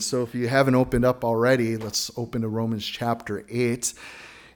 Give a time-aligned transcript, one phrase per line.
[0.00, 3.94] So if you haven't opened up already, let's open to Romans chapter 8.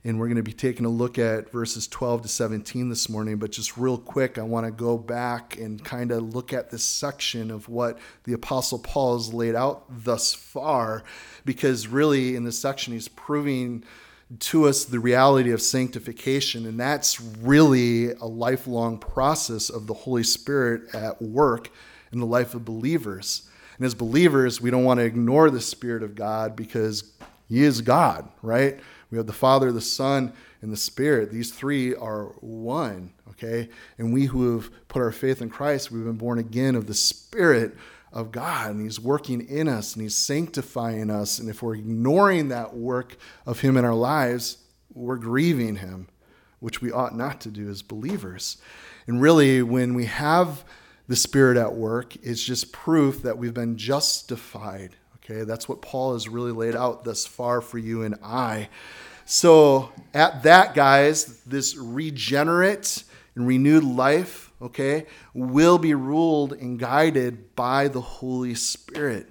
[0.04, 3.36] And we're going to be taking a look at verses 12 to 17 this morning.
[3.36, 6.84] But just real quick, I want to go back and kind of look at this
[6.84, 11.04] section of what the Apostle Paul has laid out thus far.
[11.44, 13.84] Because really, in this section, he's proving
[14.40, 16.66] to us the reality of sanctification.
[16.66, 21.70] And that's really a lifelong process of the Holy Spirit at work
[22.12, 23.48] in the life of believers.
[23.82, 27.02] And as believers, we don't want to ignore the Spirit of God because
[27.48, 28.78] He is God, right?
[29.10, 31.32] We have the Father, the Son, and the Spirit.
[31.32, 33.68] These three are one, okay?
[33.98, 36.94] And we who have put our faith in Christ, we've been born again of the
[36.94, 37.76] Spirit
[38.12, 41.40] of God, and He's working in us and He's sanctifying us.
[41.40, 44.58] And if we're ignoring that work of Him in our lives,
[44.94, 46.06] we're grieving Him,
[46.60, 48.58] which we ought not to do as believers.
[49.08, 50.62] And really, when we have
[51.08, 54.96] the Spirit at work is just proof that we've been justified.
[55.24, 58.68] Okay, that's what Paul has really laid out thus far for you and I.
[59.24, 63.04] So, at that, guys, this regenerate
[63.36, 69.28] and renewed life, okay, will be ruled and guided by the Holy Spirit.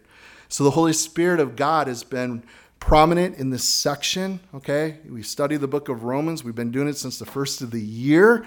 [0.48, 2.44] So, the Holy Spirit of God has been
[2.80, 4.98] prominent in this section, okay?
[5.08, 6.44] We study the book of Romans.
[6.44, 8.46] We've been doing it since the first of the year,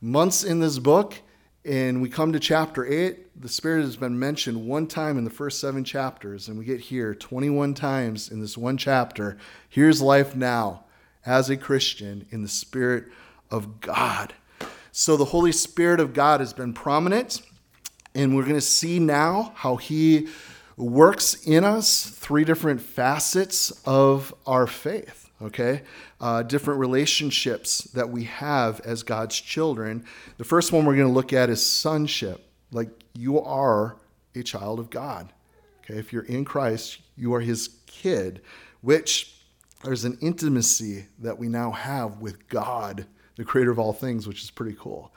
[0.00, 1.20] months in this book
[1.64, 5.30] and we come to chapter 8, the Spirit has been mentioned one time in the
[5.30, 9.36] first seven chapters, and we get here 21 times in this one chapter.
[9.68, 10.84] Here's life now
[11.26, 13.06] as a Christian in the Spirit
[13.50, 14.34] of God.
[14.92, 17.42] So the Holy Spirit of God has been prominent,
[18.14, 20.28] and we're going to see now how He
[20.76, 25.82] works in us three different facets of our faith okay?
[26.20, 30.04] Uh, different relationships that we have as God's children.
[30.36, 32.44] The first one we're going to look at is sonship.
[32.72, 33.96] Like you are
[34.34, 35.32] a child of God,
[35.84, 35.98] okay?
[35.98, 38.42] If you're in Christ, you are his kid,
[38.80, 39.34] which
[39.82, 44.42] there's an intimacy that we now have with God, the creator of all things, which
[44.42, 45.12] is pretty cool.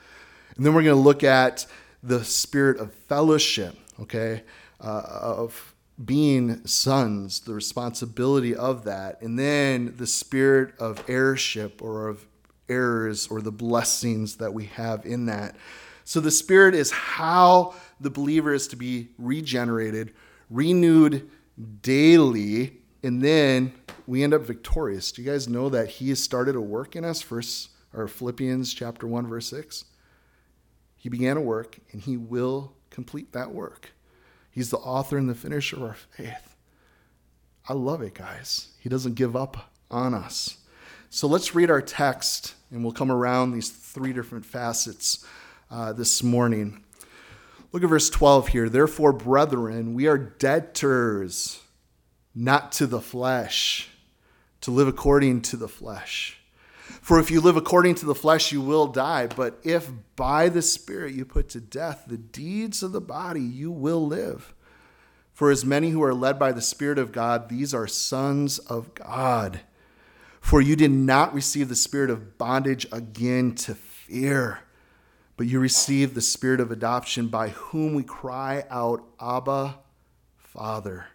[0.56, 1.66] And then we're going to look at
[2.02, 4.42] the spirit of fellowship, okay?
[4.80, 5.71] Uh, of
[6.04, 12.26] being sons, the responsibility of that, and then the spirit of heirship or of
[12.68, 15.56] heirs or the blessings that we have in that.
[16.04, 20.12] So the spirit is how the believer is to be regenerated,
[20.50, 21.30] renewed
[21.82, 23.72] daily, and then
[24.06, 25.12] we end up victorious.
[25.12, 27.22] Do you guys know that he has started a work in us?
[27.22, 29.84] First or Philippians chapter 1 verse 6.
[30.96, 33.90] He began a work and he will complete that work.
[34.52, 36.54] He's the author and the finisher of our faith.
[37.68, 38.68] I love it, guys.
[38.78, 40.58] He doesn't give up on us.
[41.10, 45.24] So let's read our text, and we'll come around these three different facets
[45.70, 46.84] uh, this morning.
[47.72, 48.68] Look at verse 12 here.
[48.68, 51.62] Therefore, brethren, we are debtors,
[52.34, 53.88] not to the flesh,
[54.60, 56.41] to live according to the flesh.
[57.00, 59.26] For if you live according to the flesh, you will die.
[59.26, 63.70] But if by the Spirit you put to death the deeds of the body, you
[63.70, 64.54] will live.
[65.32, 68.94] For as many who are led by the Spirit of God, these are sons of
[68.94, 69.60] God.
[70.42, 74.58] For you did not receive the spirit of bondage again to fear,
[75.36, 79.78] but you received the spirit of adoption by whom we cry out, Abba,
[80.36, 81.06] Father.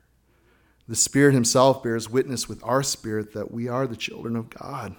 [0.88, 4.96] The Spirit Himself bears witness with our spirit that we are the children of God.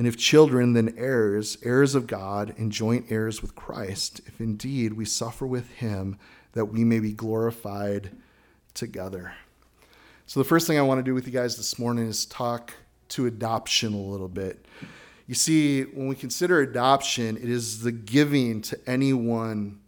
[0.00, 4.94] And if children, then heirs, heirs of God, and joint heirs with Christ, if indeed
[4.94, 6.16] we suffer with him,
[6.54, 8.10] that we may be glorified
[8.72, 9.34] together.
[10.24, 12.72] So, the first thing I want to do with you guys this morning is talk
[13.08, 14.64] to adoption a little bit.
[15.26, 19.80] You see, when we consider adoption, it is the giving to anyone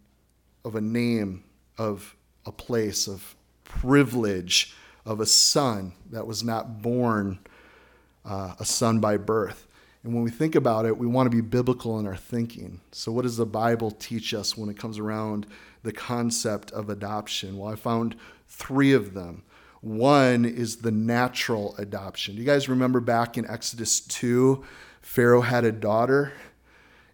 [0.63, 1.43] of a name,
[1.79, 4.75] of a place, of privilege,
[5.07, 7.39] of a son that was not born
[8.23, 9.65] uh, a son by birth.
[10.03, 12.81] And when we think about it, we want to be biblical in our thinking.
[12.91, 15.47] So, what does the Bible teach us when it comes around
[15.83, 17.57] the concept of adoption?
[17.57, 19.43] Well, I found three of them.
[19.79, 22.35] One is the natural adoption.
[22.35, 24.63] Do you guys remember back in Exodus 2?
[25.01, 26.33] Pharaoh had a daughter,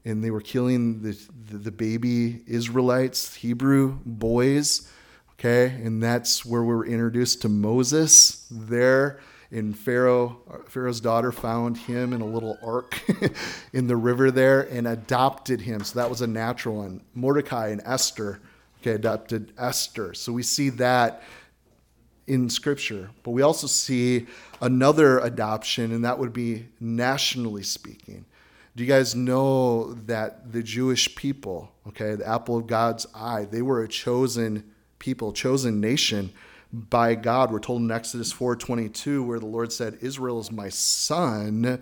[0.03, 1.17] and they were killing the,
[1.49, 4.91] the, the baby Israelites, Hebrew boys.
[5.33, 9.19] Okay, and that's where we were introduced to Moses there
[9.51, 10.37] and Pharaoh,
[10.67, 13.01] Pharaoh's daughter found him in a little ark
[13.73, 15.83] in the river there and adopted him.
[15.83, 17.01] So that was a natural one.
[17.15, 18.39] Mordecai and Esther,
[18.81, 20.13] okay, adopted Esther.
[20.13, 21.23] So we see that
[22.27, 23.09] in Scripture.
[23.23, 24.27] But we also see
[24.61, 28.25] another adoption, and that would be nationally speaking.
[28.75, 33.63] Do you guys know that the Jewish people, okay, the apple of God's eye, they
[33.63, 34.63] were a chosen
[34.99, 36.31] people, chosen nation
[36.71, 37.51] by God.
[37.51, 41.81] We're told in Exodus 4:22 where the Lord said, "Israel is my son,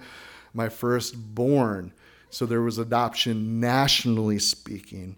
[0.54, 1.94] my firstborn."
[2.30, 5.18] So there was adoption nationally speaking.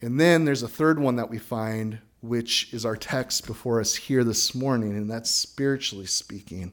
[0.00, 3.94] And then there's a third one that we find which is our text before us
[3.94, 6.72] here this morning, and that's spiritually speaking.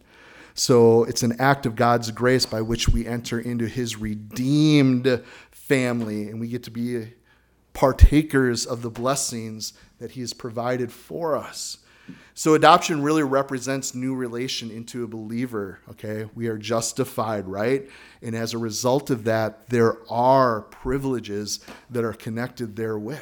[0.56, 5.22] So it's an act of God's grace by which we enter into his redeemed
[5.52, 7.14] family, and we get to be
[7.74, 11.80] partakers of the blessings that he has provided for us.
[12.34, 16.30] So adoption really represents new relation into a believer, okay?
[16.36, 17.90] We are justified, right?
[18.22, 23.20] And as a result of that, there are privileges that are connected therewith.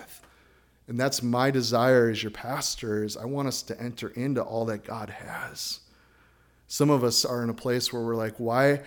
[0.87, 4.65] And that's my desire as your pastor is I want us to enter into all
[4.65, 5.79] that God has.
[6.67, 8.81] Some of us are in a place where we're like, why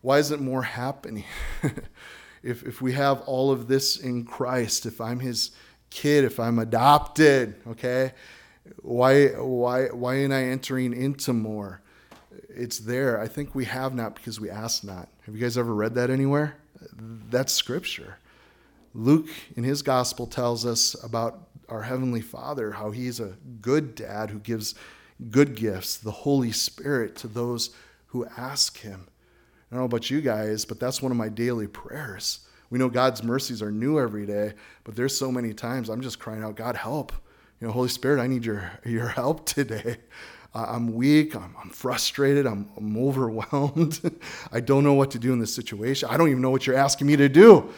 [0.00, 1.24] why isn't more happening?
[2.42, 5.52] if if we have all of this in Christ, if I'm his
[5.90, 8.12] kid, if I'm adopted, okay?
[8.82, 11.80] Why why why am I entering into more?
[12.48, 13.20] It's there.
[13.20, 15.08] I think we have not because we ask not.
[15.26, 16.56] Have you guys ever read that anywhere?
[17.30, 18.18] That's scripture.
[18.94, 24.30] Luke in his gospel tells us about our heavenly Father, how he's a good dad
[24.30, 24.74] who gives
[25.30, 27.70] good gifts, the Holy Spirit to those
[28.06, 29.06] who ask him.
[29.70, 32.40] I don't know about you guys, but that's one of my daily prayers.
[32.70, 34.54] We know God's mercies are new every day,
[34.84, 37.12] but there's so many times I'm just crying out, God, help.
[37.60, 39.96] You know, Holy Spirit, I need your, your help today.
[40.54, 41.34] I'm weak.
[41.34, 42.46] I'm, I'm frustrated.
[42.46, 44.00] I'm, I'm overwhelmed.
[44.52, 46.08] I don't know what to do in this situation.
[46.10, 47.70] I don't even know what you're asking me to do.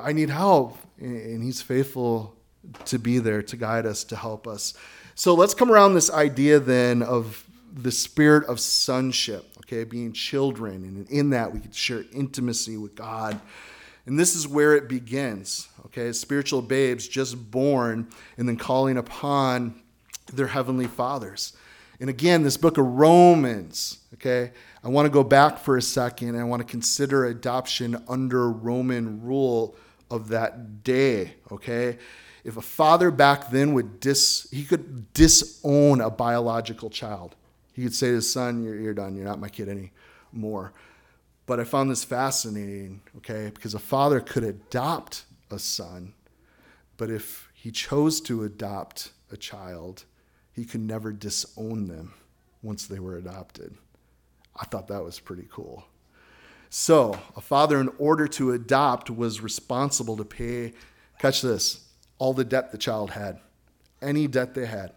[0.00, 0.78] I need help.
[0.98, 2.36] And He's faithful
[2.86, 4.74] to be there to guide us, to help us.
[5.14, 10.84] So let's come around this idea then of the spirit of sonship, okay, being children.
[10.84, 13.40] And in that, we could share intimacy with God.
[14.08, 16.12] And this is where it begins, okay?
[16.12, 18.08] Spiritual babes just born
[18.38, 19.82] and then calling upon
[20.32, 21.52] their heavenly fathers.
[22.00, 24.52] And again, this book of Romans, okay,
[24.82, 29.22] I want to go back for a second I want to consider adoption under Roman
[29.22, 29.76] rule
[30.10, 31.98] of that day, okay?
[32.44, 37.36] If a father back then would dis, he could disown a biological child.
[37.74, 40.72] He could say to his son, you're, you're done, you're not my kid anymore.
[41.48, 46.12] But I found this fascinating, okay, because a father could adopt a son,
[46.98, 50.04] but if he chose to adopt a child,
[50.52, 52.12] he could never disown them
[52.62, 53.74] once they were adopted.
[54.56, 55.86] I thought that was pretty cool.
[56.68, 60.74] So, a father, in order to adopt, was responsible to pay,
[61.18, 63.40] catch this, all the debt the child had,
[64.02, 64.92] any debt they had.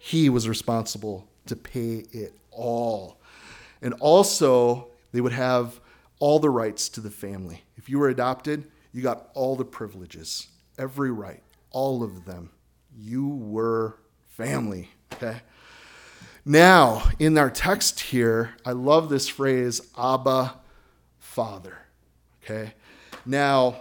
[0.00, 3.20] He was responsible to pay it all.
[3.82, 5.78] And also, they would have
[6.22, 7.64] all the rights to the family.
[7.76, 10.46] If you were adopted, you got all the privileges,
[10.78, 11.42] every right,
[11.72, 12.50] all of them.
[12.96, 13.96] You were
[14.28, 15.40] family, okay?
[16.44, 20.60] Now, in our text here, I love this phrase, Abba,
[21.18, 21.78] Father,
[22.44, 22.74] okay?
[23.26, 23.80] Now,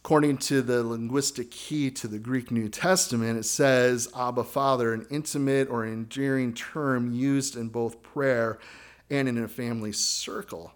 [0.00, 5.06] according to the linguistic key to the Greek New Testament, it says Abba, Father, an
[5.12, 8.58] intimate or endearing term used in both prayer
[9.10, 10.72] and in a family circle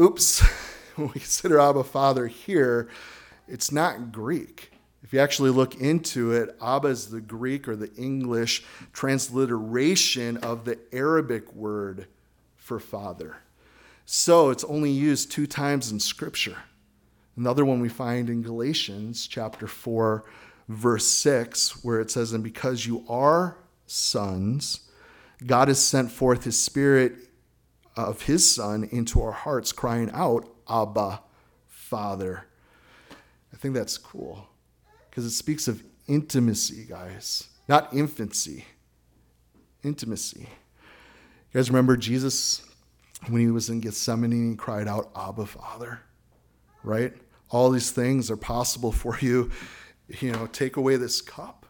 [0.00, 0.40] oops,
[0.96, 2.88] when we consider Abba Father here,
[3.48, 4.70] it's not Greek.
[5.02, 10.64] If you actually look into it, Abba is the Greek or the English transliteration of
[10.64, 12.06] the Aramaic word
[12.56, 13.36] for father.
[14.06, 16.56] So it's only used two times in Scripture.
[17.36, 20.24] Another one we find in Galatians chapter 4,
[20.68, 24.88] verse 6, where it says, And because you are sons,
[25.44, 27.16] God has sent forth his Spirit
[27.96, 31.20] of his son into our hearts, crying out, Abba,
[31.66, 32.46] Father.
[33.52, 34.48] I think that's cool
[35.08, 38.64] because it speaks of intimacy, guys, not infancy.
[39.82, 40.48] Intimacy.
[41.52, 42.62] You guys remember Jesus
[43.28, 46.00] when he was in Gethsemane he cried out, Abba, Father,
[46.82, 47.12] right?
[47.50, 49.50] All these things are possible for you.
[50.20, 51.64] You know, take away this cup,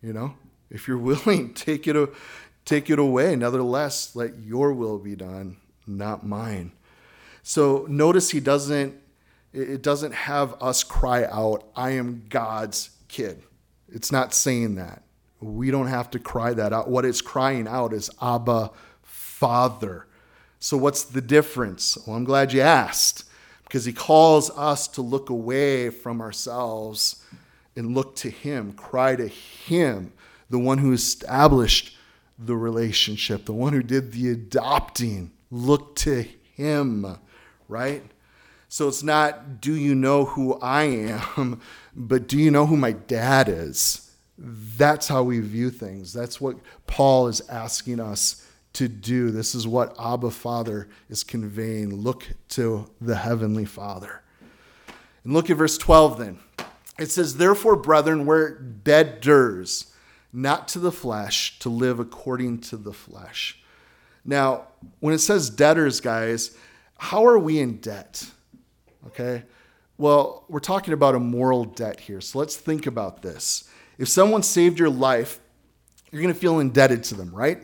[0.00, 0.34] you know,
[0.70, 1.96] if you're willing, take it,
[2.66, 3.34] take it away.
[3.36, 5.56] Nevertheless, let your will be done,
[5.86, 6.72] not mine.
[7.42, 8.94] So notice he doesn't,
[9.54, 13.42] it doesn't have us cry out, I am God's kid.
[13.88, 15.04] It's not saying that.
[15.40, 16.90] We don't have to cry that out.
[16.90, 20.06] What it's crying out is Abba, Father.
[20.58, 21.96] So what's the difference?
[22.06, 23.24] Well, I'm glad you asked
[23.64, 27.22] because he calls us to look away from ourselves
[27.76, 30.12] and look to him, cry to him,
[30.50, 31.95] the one who established
[32.38, 35.32] the relationship, the one who did the adopting.
[35.50, 37.18] Look to him,
[37.68, 38.02] right?
[38.68, 41.60] So it's not, do you know who I am,
[41.94, 44.10] but do you know who my dad is?
[44.38, 46.12] That's how we view things.
[46.12, 49.30] That's what Paul is asking us to do.
[49.30, 51.94] This is what Abba Father is conveying.
[51.94, 54.22] Look to the Heavenly Father.
[55.24, 56.38] And look at verse 12 then.
[56.98, 59.92] It says, Therefore, brethren, we're debtors,
[60.36, 63.58] not to the flesh, to live according to the flesh.
[64.22, 64.66] Now,
[65.00, 66.54] when it says debtors, guys,
[66.98, 68.30] how are we in debt?
[69.06, 69.44] Okay.
[69.96, 72.20] Well, we're talking about a moral debt here.
[72.20, 73.64] So let's think about this.
[73.96, 75.40] If someone saved your life,
[76.12, 77.62] you're going to feel indebted to them, right?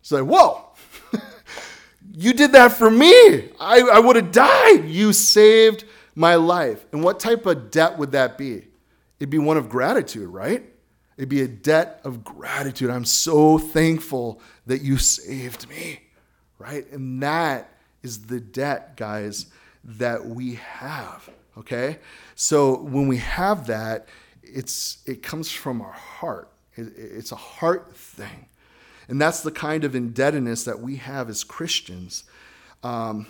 [0.00, 0.64] It's like, whoa,
[2.14, 3.50] you did that for me.
[3.60, 4.84] I, I would have died.
[4.86, 6.86] You saved my life.
[6.92, 8.68] And what type of debt would that be?
[9.20, 10.73] It'd be one of gratitude, right?
[11.16, 12.90] It'd be a debt of gratitude.
[12.90, 16.00] I'm so thankful that you saved me,
[16.58, 16.90] right?
[16.90, 19.46] And that is the debt, guys,
[19.84, 21.28] that we have,
[21.58, 21.98] okay?
[22.34, 24.08] So when we have that,
[24.42, 26.50] it's it comes from our heart.
[26.74, 28.46] It, it's a heart thing.
[29.08, 32.24] And that's the kind of indebtedness that we have as Christians.
[32.82, 33.26] Um,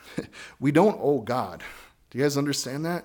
[0.60, 1.62] we don't owe God.
[2.10, 3.04] Do you guys understand that?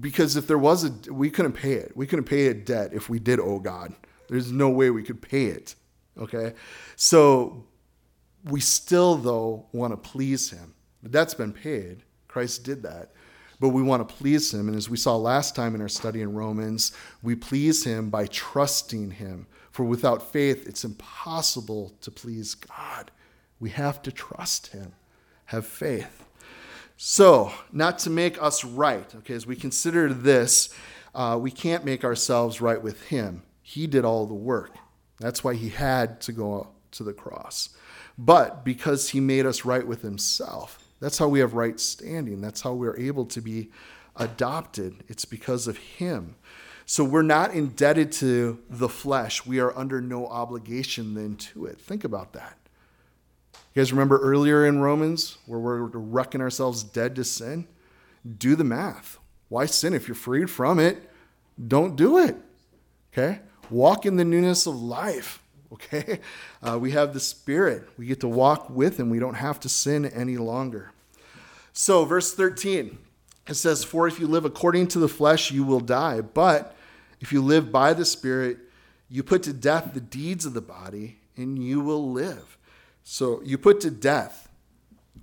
[0.00, 1.96] Because if there was a, we couldn't pay it.
[1.96, 3.94] We couldn't pay a debt if we did owe God.
[4.28, 5.74] There's no way we could pay it.
[6.18, 6.54] Okay?
[6.96, 7.64] So
[8.44, 10.74] we still, though, want to please Him.
[11.02, 12.02] The debt's been paid.
[12.28, 13.12] Christ did that.
[13.58, 14.68] But we want to please Him.
[14.68, 18.26] And as we saw last time in our study in Romans, we please Him by
[18.26, 19.46] trusting Him.
[19.70, 23.10] For without faith, it's impossible to please God.
[23.58, 24.92] We have to trust Him,
[25.46, 26.26] have faith.
[27.02, 30.68] So, not to make us right, okay, as we consider this,
[31.14, 33.42] uh, we can't make ourselves right with Him.
[33.62, 34.76] He did all the work.
[35.18, 37.70] That's why He had to go to the cross.
[38.18, 42.42] But because He made us right with Himself, that's how we have right standing.
[42.42, 43.70] That's how we're able to be
[44.16, 45.02] adopted.
[45.08, 46.36] It's because of Him.
[46.84, 49.46] So we're not indebted to the flesh.
[49.46, 51.80] We are under no obligation then to it.
[51.80, 52.59] Think about that.
[53.74, 57.68] You guys remember earlier in Romans where we're reckoning ourselves dead to sin?
[58.38, 59.18] Do the math.
[59.48, 59.94] Why sin?
[59.94, 61.08] If you're freed from it,
[61.68, 62.36] don't do it.
[63.12, 63.40] Okay?
[63.70, 65.42] Walk in the newness of life.
[65.72, 66.18] Okay?
[66.60, 67.88] Uh, we have the Spirit.
[67.96, 69.08] We get to walk with Him.
[69.08, 70.90] We don't have to sin any longer.
[71.72, 72.98] So, verse 13,
[73.46, 76.22] it says, For if you live according to the flesh, you will die.
[76.22, 76.74] But
[77.20, 78.58] if you live by the Spirit,
[79.08, 82.58] you put to death the deeds of the body, and you will live.
[83.12, 84.48] So you put to death.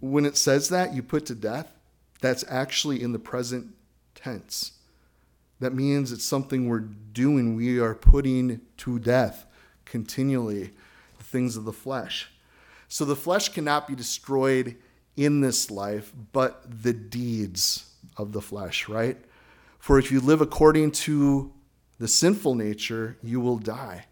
[0.01, 1.72] When it says that, you put to death,
[2.20, 3.67] that's actually in the present
[4.13, 4.74] tense.
[5.62, 7.56] That means it's something we're doing.
[7.56, 9.46] We are putting to death
[9.86, 10.74] continually
[11.17, 12.29] the things of the flesh.
[12.89, 14.75] So the flesh cannot be destroyed
[15.15, 19.17] in this life, but the deeds of the flesh, right?
[19.79, 21.53] For if you live according to
[22.00, 24.07] the sinful nature, you will die.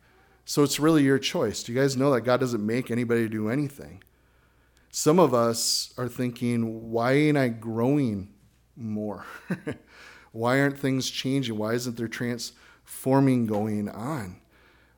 [0.46, 1.64] So it's really your choice.
[1.64, 4.04] Do you guys know that God doesn't make anybody do anything?
[4.92, 8.30] Some of us are thinking, why ain't I growing
[8.75, 9.25] more?
[10.32, 11.58] why aren't things changing?
[11.58, 14.40] Why isn't there transforming going on?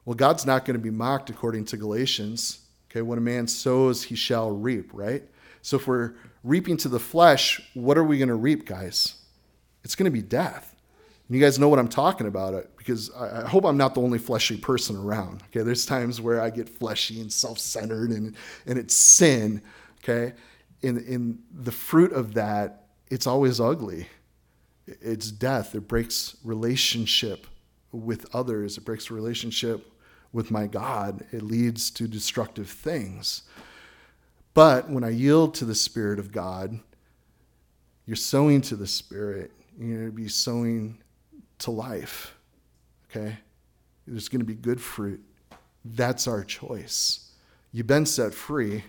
[0.03, 2.59] Well, God's not going to be mocked according to Galatians.
[2.91, 5.23] Okay, what a man sows, he shall reap, right?
[5.61, 6.13] So if we're
[6.43, 9.15] reaping to the flesh, what are we going to reap, guys?
[9.83, 10.76] It's going to be death.
[11.27, 13.95] And you guys know what I'm talking about it because I, I hope I'm not
[13.95, 15.43] the only fleshy person around.
[15.47, 19.61] Okay, there's times where I get fleshy and self-centered and and it's sin.
[20.03, 20.33] Okay,
[20.81, 24.07] in in the fruit of that, it's always ugly.
[24.87, 25.75] It's death.
[25.75, 27.45] It breaks relationship
[27.91, 28.77] with others.
[28.77, 29.91] It breaks relationship
[30.31, 31.25] with my God.
[31.31, 33.43] It leads to destructive things.
[34.53, 36.79] But when I yield to the Spirit of God,
[38.05, 39.51] you're sowing to the Spirit.
[39.77, 40.99] You're going to be sowing
[41.59, 42.35] to life.
[43.09, 43.37] Okay?
[44.05, 45.21] There's going to be good fruit.
[45.83, 47.31] That's our choice.
[47.71, 48.83] You've been set free.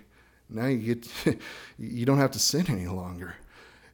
[0.49, 1.39] Now you get
[1.79, 3.35] you don't have to sin any longer.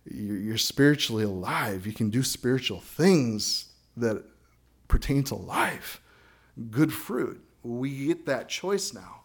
[0.04, 1.86] You're spiritually alive.
[1.86, 4.22] You can do spiritual things that
[4.86, 6.00] pertain to life.
[6.70, 7.42] Good fruit.
[7.62, 9.22] We get that choice now.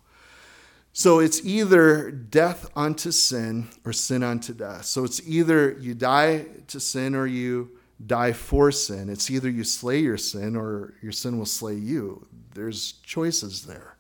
[0.94, 4.86] So it's either death unto sin or sin unto death.
[4.86, 9.10] So it's either you die to sin or you die for sin.
[9.10, 12.28] It's either you slay your sin or your sin will slay you.
[12.54, 13.96] There's choices there.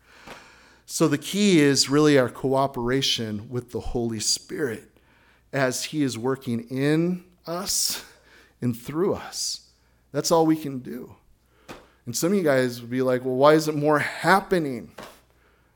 [0.86, 4.90] So the key is really our cooperation with the Holy Spirit
[5.54, 8.04] as He is working in us
[8.62, 9.68] and through us.
[10.12, 11.16] That's all we can do.
[12.06, 14.92] And some of you guys would be like, well, why isn't more happening?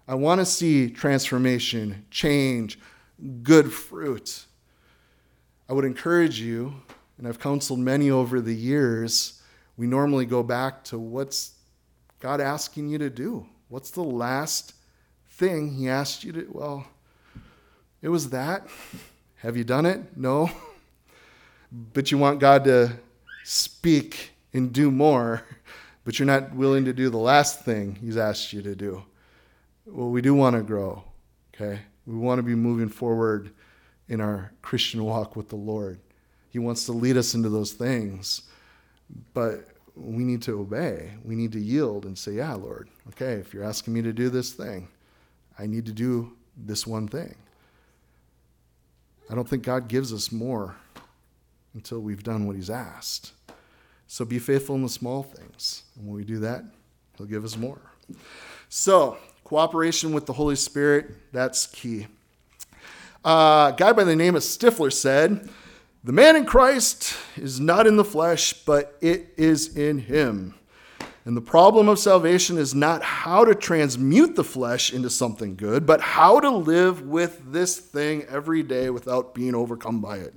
[0.08, 2.80] I want to see transformation, change,
[3.44, 4.46] good fruit.
[5.70, 6.82] I would encourage you
[7.18, 9.42] and I've counseled many over the years,
[9.78, 11.54] we normally go back to what's
[12.20, 13.48] God asking you to do?
[13.70, 14.74] What's the last
[15.30, 16.48] thing He asked you to?
[16.52, 16.86] Well,
[18.02, 18.68] it was that.
[19.38, 20.16] Have you done it?
[20.16, 20.50] No.
[21.72, 22.94] But you want God to
[23.44, 25.44] speak and do more,
[26.06, 29.04] but you're not willing to do the last thing He's asked you to do.
[29.86, 31.04] Well, we do want to grow,
[31.54, 31.80] okay?
[32.06, 33.52] We want to be moving forward
[34.08, 36.00] in our Christian walk with the Lord.
[36.54, 38.44] He wants to lead us into those things,
[39.34, 41.14] but we need to obey.
[41.26, 44.30] We need to yield and say, Yeah, Lord, okay, if you're asking me to do
[44.30, 44.88] this thing,
[45.58, 47.34] I need to do this one thing.
[49.32, 50.76] I don't think God gives us more
[51.74, 53.32] until we've done what He's asked.
[54.06, 55.86] So be faithful in the small things.
[55.96, 56.64] And when we do that,
[57.18, 57.82] He'll give us more.
[58.70, 62.06] So, cooperation with the Holy Spirit, that's key.
[63.26, 65.50] Uh, a guy by the name of Stifler said,
[66.06, 70.54] The man in Christ is not in the flesh, but it is in him.
[71.24, 75.86] And the problem of salvation is not how to transmute the flesh into something good,
[75.86, 80.34] but how to live with this thing every day without being overcome by it.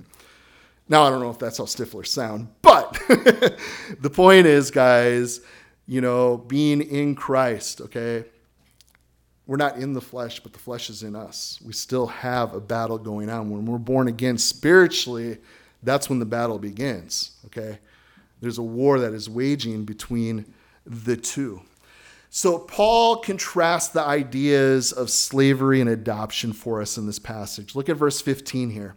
[0.87, 2.93] Now, I don't know if that's how Stiflers sound, but
[3.99, 5.41] the point is, guys,
[5.85, 8.23] you know, being in Christ, okay?
[9.47, 11.59] We're not in the flesh, but the flesh is in us.
[11.65, 13.49] We still have a battle going on.
[13.49, 15.39] When we're born again spiritually,
[15.83, 17.79] that's when the battle begins, okay?
[18.41, 20.45] There's a war that is waging between
[20.85, 21.61] the two.
[22.29, 27.73] So, Paul contrasts the ideas of slavery and adoption for us in this passage.
[27.73, 28.95] Look at verse 15 here.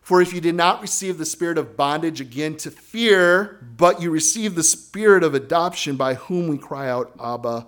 [0.00, 4.10] For if you did not receive the spirit of bondage again to fear, but you
[4.10, 7.66] received the spirit of adoption by whom we cry out, Abba,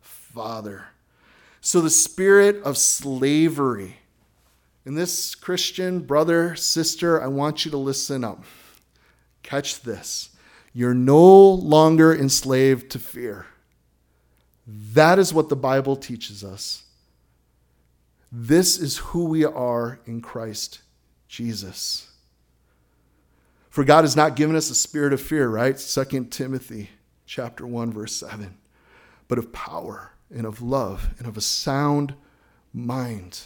[0.00, 0.86] Father.
[1.60, 3.98] So the spirit of slavery.
[4.84, 8.44] And this Christian brother, sister, I want you to listen up.
[9.42, 10.30] Catch this.
[10.72, 13.46] You're no longer enslaved to fear.
[14.66, 16.82] That is what the Bible teaches us.
[18.32, 20.82] This is who we are in Christ
[21.28, 22.10] Jesus.
[23.70, 25.76] For God has not given us a spirit of fear, right?
[25.76, 26.90] 2 Timothy
[27.26, 28.56] chapter 1 verse 7.
[29.28, 32.14] But of power and of love and of a sound
[32.72, 33.42] mind.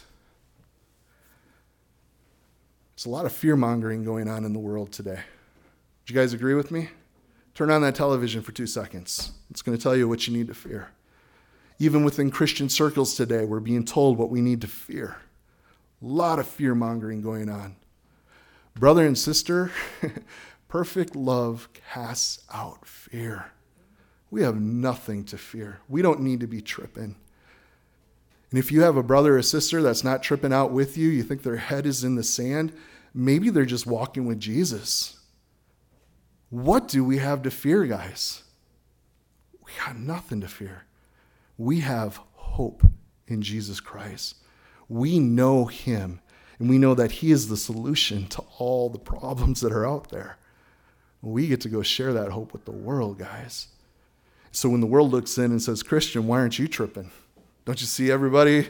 [2.99, 5.21] There's a lot of fear mongering going on in the world today.
[6.05, 6.89] Do you guys agree with me?
[7.55, 9.31] Turn on that television for two seconds.
[9.49, 10.89] It's going to tell you what you need to fear.
[11.79, 15.15] Even within Christian circles today, we're being told what we need to fear.
[16.01, 17.77] A lot of fear mongering going on.
[18.75, 19.71] Brother and sister,
[20.67, 23.53] perfect love casts out fear.
[24.29, 25.79] We have nothing to fear.
[25.87, 27.15] We don't need to be tripping.
[28.51, 31.23] And if you have a brother or sister that's not tripping out with you, you
[31.23, 32.73] think their head is in the sand,
[33.13, 35.19] maybe they're just walking with Jesus.
[36.49, 38.43] What do we have to fear, guys?
[39.63, 40.85] We got nothing to fear.
[41.57, 42.83] We have hope
[43.27, 44.35] in Jesus Christ.
[44.87, 46.21] We know him
[46.59, 50.09] and we know that He is the solution to all the problems that are out
[50.09, 50.37] there.
[51.21, 53.67] We get to go share that hope with the world, guys.
[54.51, 57.11] So when the world looks in and says, Christian, why aren't you tripping?
[57.65, 58.69] Don't you see everybody?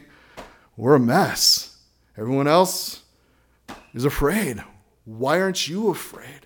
[0.77, 1.77] We're a mess.
[2.17, 3.03] Everyone else
[3.93, 4.63] is afraid.
[5.05, 6.45] Why aren't you afraid?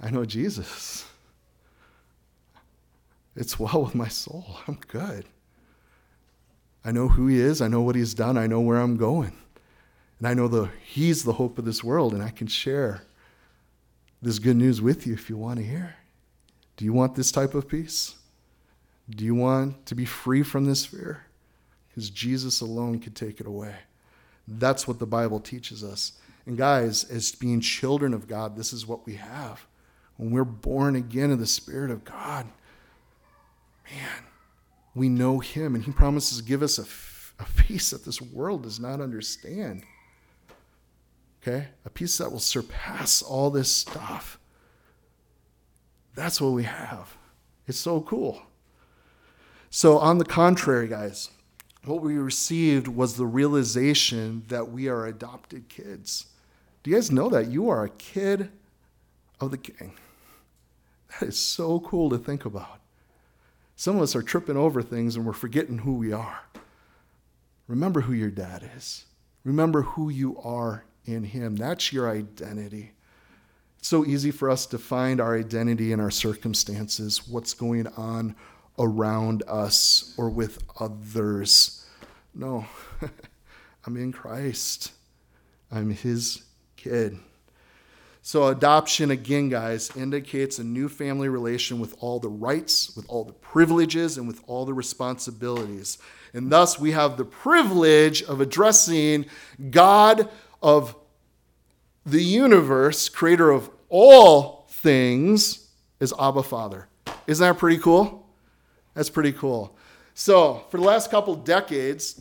[0.00, 1.06] I know Jesus.
[3.36, 4.58] It's well with my soul.
[4.66, 5.24] I'm good.
[6.84, 7.60] I know who he is.
[7.60, 8.38] I know what he's done.
[8.38, 9.32] I know where I'm going.
[10.18, 13.02] And I know the he's the hope of this world and I can share
[14.22, 15.96] this good news with you if you want to hear.
[16.76, 18.16] Do you want this type of peace?
[19.08, 21.24] Do you want to be free from this fear?
[21.88, 23.74] Because Jesus alone can take it away.
[24.50, 26.12] That's what the Bible teaches us.
[26.44, 29.66] And guys, as being children of God, this is what we have.
[30.16, 32.46] When we're born again in the Spirit of God,
[33.90, 34.24] man,
[34.94, 38.64] we know Him, and He promises to give us a, a peace that this world
[38.64, 39.84] does not understand.
[41.40, 41.68] Okay?
[41.84, 44.38] A peace that will surpass all this stuff.
[46.16, 47.16] That's what we have.
[47.68, 48.42] It's so cool.
[49.70, 51.30] So, on the contrary, guys,
[51.84, 56.26] what we received was the realization that we are adopted kids.
[56.82, 58.50] Do you guys know that you are a kid
[59.40, 59.92] of the king?
[61.18, 62.80] That is so cool to think about.
[63.76, 66.40] Some of us are tripping over things and we're forgetting who we are.
[67.66, 69.06] Remember who your dad is.
[69.44, 71.56] Remember who you are in him.
[71.56, 72.92] That's your identity.
[73.78, 78.36] It's so easy for us to find our identity in our circumstances, what's going on
[78.80, 81.86] around us or with others.
[82.34, 82.66] No,
[83.86, 84.92] I'm in Christ.
[85.70, 86.42] I'm his
[86.76, 87.18] kid.
[88.22, 93.24] So, adoption, again, guys, indicates a new family relation with all the rights, with all
[93.24, 95.98] the privileges, and with all the responsibilities.
[96.34, 99.26] And thus, we have the privilege of addressing
[99.70, 100.28] God
[100.62, 100.94] of
[102.04, 105.68] the universe, creator of all things,
[106.00, 106.88] as Abba Father.
[107.26, 108.19] Isn't that pretty cool?
[108.94, 109.76] That's pretty cool.
[110.14, 112.20] So, for the last couple decades,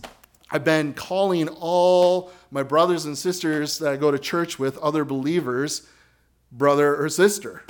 [0.52, 5.06] I've been calling all my brothers and sisters that I go to church with, other
[5.06, 5.88] believers,
[6.52, 7.64] brother or sister.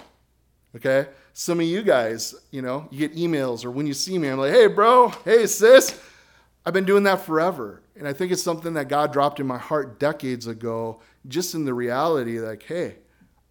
[0.76, 1.08] Okay?
[1.34, 4.40] Some of you guys, you know, you get emails or when you see me, I'm
[4.40, 6.00] like, hey, bro, hey, sis.
[6.66, 7.82] I've been doing that forever.
[7.96, 11.66] And I think it's something that God dropped in my heart decades ago, just in
[11.66, 12.96] the reality like, hey,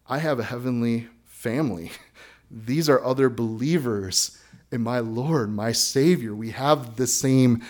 [0.07, 1.91] I have a heavenly family.
[2.51, 4.39] These are other believers
[4.71, 6.35] in my Lord, my Savior.
[6.35, 7.63] We have the same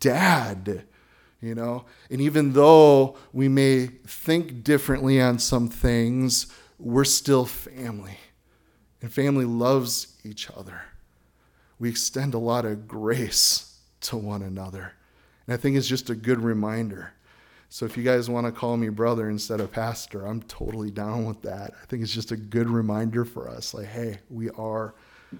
[0.00, 0.84] dad
[1.40, 1.84] you know?
[2.10, 6.46] And even though we may think differently on some things,
[6.78, 8.18] we're still family.
[9.00, 10.82] And family loves each other.
[11.78, 14.94] We extend a lot of grace to one another.
[15.46, 17.12] And I think it's just a good reminder.
[17.70, 21.26] So if you guys want to call me brother instead of pastor, I'm totally down
[21.26, 21.74] with that.
[21.80, 24.94] I think it's just a good reminder for us like, hey, we are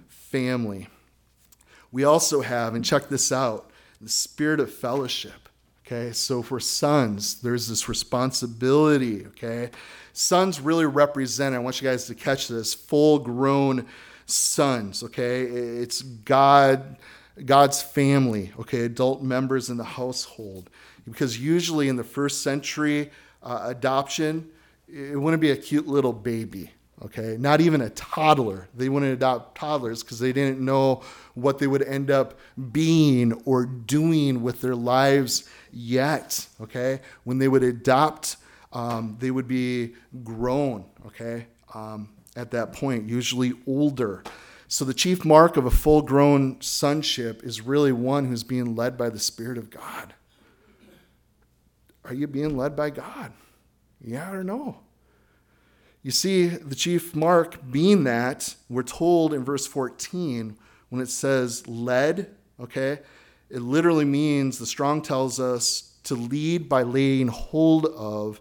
[0.07, 0.89] family.
[1.91, 3.71] We also have, and check this out,
[4.01, 5.49] the spirit of fellowship.
[5.87, 9.27] Okay, so for sons, there's this responsibility.
[9.27, 9.71] Okay,
[10.13, 13.87] sons really represent, I want you guys to catch this, full grown
[14.27, 15.03] sons.
[15.03, 16.97] Okay, it's God.
[17.45, 20.71] God's family, okay, adult members in the household.
[21.09, 23.13] Because usually in the first century,
[23.45, 24.51] uh, adoption,
[24.93, 26.73] it wouldn't be a cute little baby,
[27.05, 27.37] okay?
[27.39, 28.69] Not even a toddler.
[28.75, 31.03] They wouldn't adopt toddlers because they didn't know
[31.35, 32.39] what they would end up
[32.73, 37.01] being or doing with their lives yet, okay?
[37.25, 38.37] When they would adopt,
[38.73, 44.23] um, they would be grown, okay, um, at that point, usually older.
[44.69, 48.99] So the chief mark of a full grown sonship is really one who's being led
[48.99, 50.15] by the Spirit of God.
[52.05, 53.33] Are you being led by God?
[54.01, 54.81] Yeah or no?
[56.03, 60.57] You see, the chief mark being that, we're told in verse 14
[60.89, 63.01] when it says led, okay,
[63.51, 68.41] it literally means, the Strong tells us, to lead by laying hold of,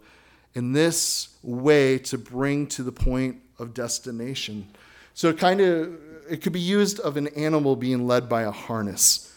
[0.53, 4.67] in this way to bring to the point of destination.
[5.13, 8.51] So it kind of it could be used of an animal being led by a
[8.51, 9.33] harness.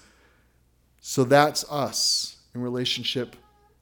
[1.00, 3.36] So that's us in relationship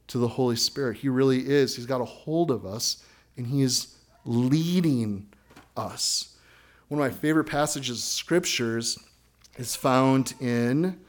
[0.09, 0.99] to the Holy Spirit.
[0.99, 1.77] He really is.
[1.77, 3.05] He's got a hold of us
[3.37, 3.98] and he is
[4.29, 5.27] leading
[5.77, 6.37] us.
[6.89, 8.99] One of my favorite passages of scriptures
[9.57, 11.01] is found in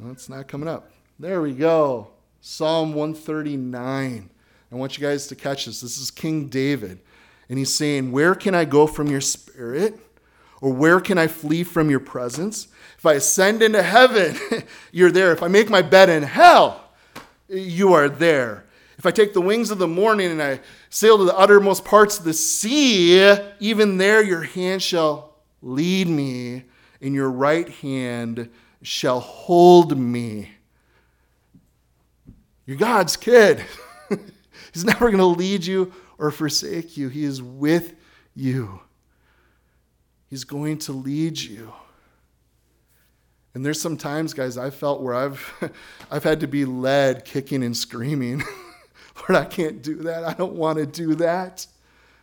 [0.00, 0.90] well, it's not coming up.
[1.18, 2.08] There we go.
[2.40, 4.30] Psalm 139.
[4.72, 5.80] I want you guys to catch this.
[5.80, 7.00] This is King David.
[7.48, 9.98] And he's saying, Where can I go from your spirit?
[10.60, 12.68] Or where can I flee from your presence?
[12.98, 14.36] If I ascend into heaven,
[14.92, 15.32] you're there.
[15.32, 16.90] If I make my bed in hell,
[17.48, 18.64] you are there.
[18.98, 22.18] If I take the wings of the morning and I sail to the uttermost parts
[22.18, 26.64] of the sea, even there your hand shall lead me,
[27.00, 28.50] and your right hand
[28.82, 30.50] shall hold me.
[32.66, 33.64] You're God's kid.
[34.72, 37.08] He's never going to lead you or forsake you.
[37.08, 37.94] He is with
[38.34, 38.80] you.
[40.28, 41.72] He's going to lead you.
[43.54, 45.72] And there's some times, guys, I've felt where I've
[46.10, 48.42] I've had to be led kicking and screaming.
[49.16, 50.24] Lord, I can't do that.
[50.24, 51.66] I don't want to do that.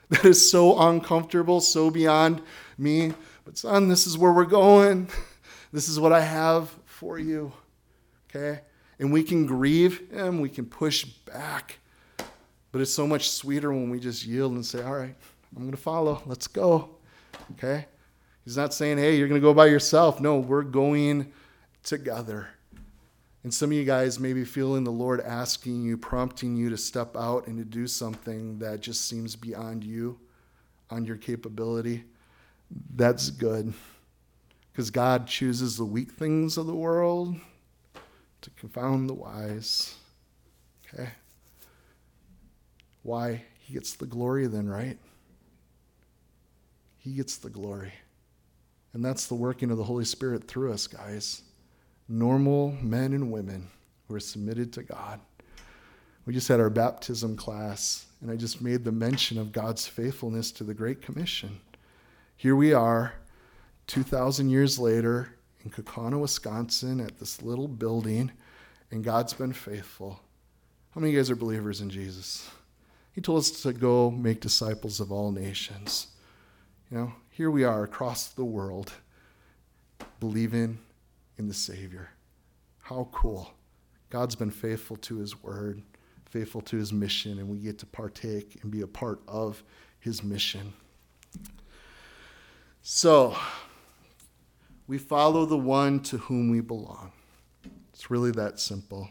[0.10, 2.42] That is so uncomfortable, so beyond
[2.78, 3.14] me.
[3.46, 5.08] But son, this is where we're going.
[5.74, 7.54] This is what I have for you.
[8.30, 8.60] Okay?
[9.00, 11.80] And we can grieve him, we can push back.
[12.72, 15.16] But it's so much sweeter when we just yield and say, All right,
[15.56, 16.22] I'm going to follow.
[16.26, 16.90] Let's go.
[17.54, 17.86] Okay?
[18.44, 20.20] He's not saying, Hey, you're going to go by yourself.
[20.20, 21.32] No, we're going
[21.84, 22.50] together.
[23.44, 26.78] And some of you guys may be feeling the Lord asking you, prompting you to
[26.78, 30.20] step out and to do something that just seems beyond you,
[30.92, 32.04] on your capability.
[32.96, 33.74] That's good
[34.72, 37.36] because God chooses the weak things of the world
[38.42, 39.96] to confound the wise.
[40.94, 41.10] Okay?
[43.04, 43.44] Why?
[43.60, 44.98] He gets the glory then, right?
[47.00, 47.94] He gets the glory.
[48.94, 51.42] And that's the working of the Holy Spirit through us, guys.
[52.12, 53.70] Normal men and women
[54.06, 55.22] who are submitted to God.
[56.26, 60.52] We just had our baptism class, and I just made the mention of God's faithfulness
[60.54, 61.62] to the Great Commission.
[62.36, 63.14] Here we are
[63.88, 68.32] 2,000 years later in Kaukauna, Wisconsin, at this little building,
[68.92, 70.20] and God's been faithful.
[70.90, 72.52] How many of you guys are believers in Jesus?
[73.14, 76.08] He told us to go make disciples of all nations.
[76.90, 78.92] You know, here we are across the world
[80.20, 80.80] believing
[81.42, 82.12] in the Savior.
[82.82, 83.52] How cool.
[84.12, 85.82] God's been faithful to his word,
[86.30, 89.64] faithful to his mission, and we get to partake and be a part of
[90.00, 90.72] his mission.
[92.84, 93.36] So,
[94.86, 97.12] we follow the one to whom we belong.
[97.92, 99.10] It's really that simple.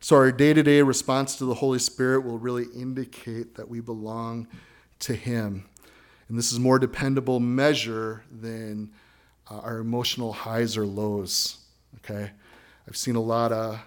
[0.00, 3.80] So, our day to day response to the Holy Spirit will really indicate that we
[3.80, 4.48] belong
[5.00, 5.66] to Him.
[6.28, 8.92] And this is more dependable measure than
[9.50, 11.58] uh, our emotional highs or lows.
[11.96, 12.30] Okay?
[12.88, 13.80] I've seen a lot of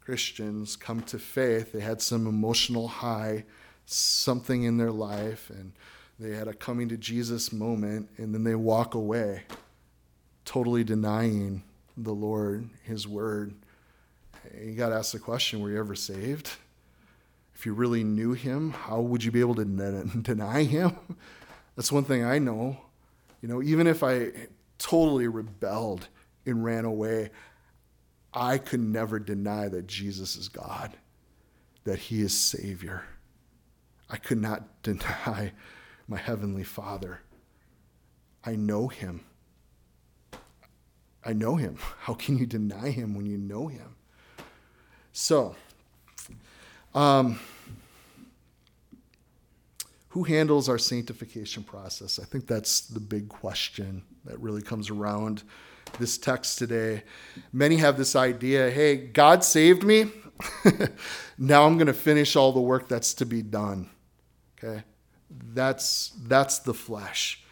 [0.00, 1.72] Christians come to faith.
[1.72, 3.44] They had some emotional high,
[3.86, 5.72] something in their life, and
[6.18, 9.42] they had a coming to Jesus moment, and then they walk away,
[10.44, 11.62] totally denying
[11.96, 13.54] the Lord, His Word.
[14.62, 16.50] You got to ask the question were you ever saved?
[17.54, 19.64] If you really knew Him, how would you be able to
[20.22, 20.96] deny Him?
[21.76, 22.76] That's one thing I know.
[23.40, 24.32] You know, even if I
[24.78, 26.08] totally rebelled
[26.46, 27.30] and ran away,
[28.32, 30.96] I could never deny that Jesus is God,
[31.84, 33.04] that He is Savior.
[34.10, 35.52] I could not deny
[36.08, 37.20] my Heavenly Father.
[38.44, 39.24] I know Him.
[41.24, 41.78] I know Him.
[42.00, 43.96] How can you deny Him when you know Him?
[45.12, 45.54] So,
[46.92, 47.38] um,
[50.08, 52.18] who handles our sanctification process?
[52.18, 55.42] I think that's the big question that really comes around
[55.98, 57.02] this text today.
[57.52, 60.10] Many have this idea hey, God saved me.
[61.38, 63.90] now I'm going to finish all the work that's to be done.
[64.58, 64.82] Okay?
[65.30, 67.42] That's, that's the flesh.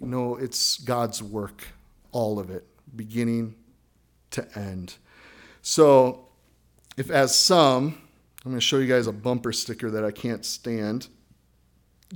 [0.00, 1.66] You know, it's God's work,
[2.12, 2.64] all of it,
[2.94, 3.56] beginning
[4.30, 4.94] to end.
[5.62, 6.26] So,
[6.96, 7.98] if as some,
[8.44, 11.08] I'm going to show you guys a bumper sticker that I can't stand.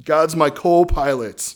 [0.05, 1.55] God's my co pilot.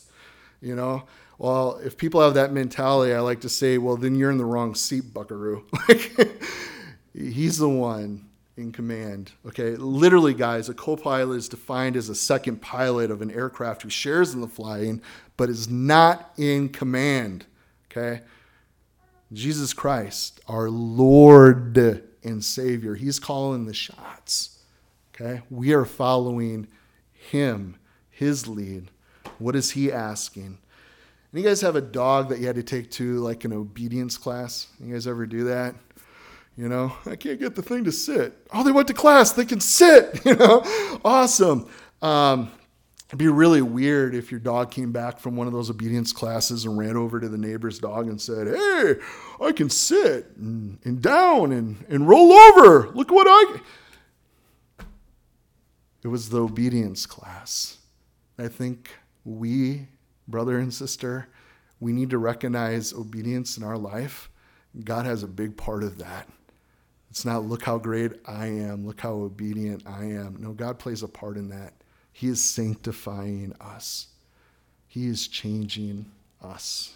[0.61, 1.05] You know,
[1.38, 4.44] well, if people have that mentality, I like to say, well, then you're in the
[4.44, 5.64] wrong seat, buckaroo.
[7.12, 9.33] he's the one in command.
[9.46, 13.83] Okay, literally, guys, a co pilot is defined as a second pilot of an aircraft
[13.83, 15.03] who shares in the flying
[15.37, 17.44] but is not in command.
[17.90, 18.22] Okay,
[19.33, 21.77] Jesus Christ, our Lord
[22.25, 24.59] and Savior, He's calling the shots.
[25.14, 26.68] Okay, we are following
[27.12, 27.77] Him,
[28.11, 28.90] His lead.
[29.38, 30.59] What is He asking?
[31.37, 34.68] You guys have a dog that you had to take to like an obedience class?
[34.81, 35.75] You guys ever do that?
[36.57, 38.35] You know, I can't get the thing to sit.
[38.55, 39.33] Oh, they went to class.
[39.33, 40.20] They can sit.
[40.25, 40.62] You know,
[41.05, 41.68] awesome.
[42.01, 42.51] Um,
[43.09, 46.64] it'd be really weird if your dog came back from one of those obedience classes
[46.64, 48.94] and ran over to the neighbor's dog and said, Hey,
[49.44, 52.88] I can sit and, and down and, and roll over.
[52.94, 53.61] Look what I.
[56.03, 57.77] It was the obedience class.
[58.38, 58.90] I think
[59.22, 59.88] we
[60.29, 61.29] brother and sister,
[61.81, 64.31] we need to recognize obedience in our life.
[64.85, 66.29] God has a big part of that.
[67.11, 70.37] It's not, look how great I am, look how obedient I am.
[70.39, 71.73] No, God plays a part in that.
[72.12, 74.09] He is sanctifying us,
[74.87, 76.07] He is changing
[76.43, 76.95] us.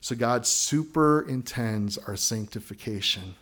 [0.00, 3.34] So God superintends our sanctification.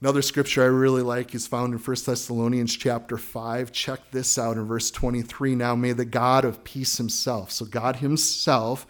[0.00, 3.72] Another scripture I really like is found in 1 Thessalonians chapter 5.
[3.72, 5.56] Check this out in verse 23.
[5.56, 8.86] Now may the God of peace himself, so God himself,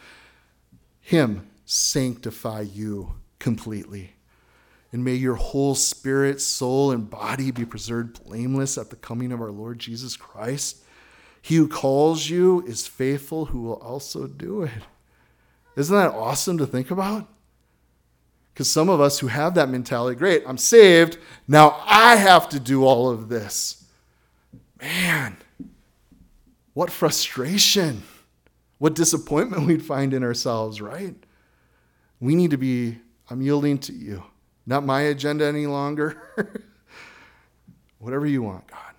[1.00, 4.16] him sanctify you completely.
[4.92, 9.40] And may your whole spirit, soul, and body be preserved blameless at the coming of
[9.40, 10.82] our Lord Jesus Christ.
[11.40, 14.82] He who calls you is faithful, who will also do it.
[15.74, 17.26] Isn't that awesome to think about?
[18.58, 21.16] Because some of us who have that mentality, great, I'm saved.
[21.46, 23.84] Now I have to do all of this.
[24.82, 25.36] Man,
[26.74, 28.02] what frustration,
[28.78, 31.14] what disappointment we'd find in ourselves, right?
[32.18, 32.98] We need to be,
[33.30, 34.24] I'm yielding to you.
[34.66, 36.20] Not my agenda any longer.
[38.00, 38.94] Whatever you want, God.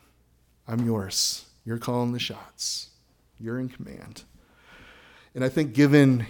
[0.69, 1.43] I'm yours.
[1.65, 2.91] You're calling the shots.
[3.41, 4.23] You're in command.
[5.35, 6.27] And I think, given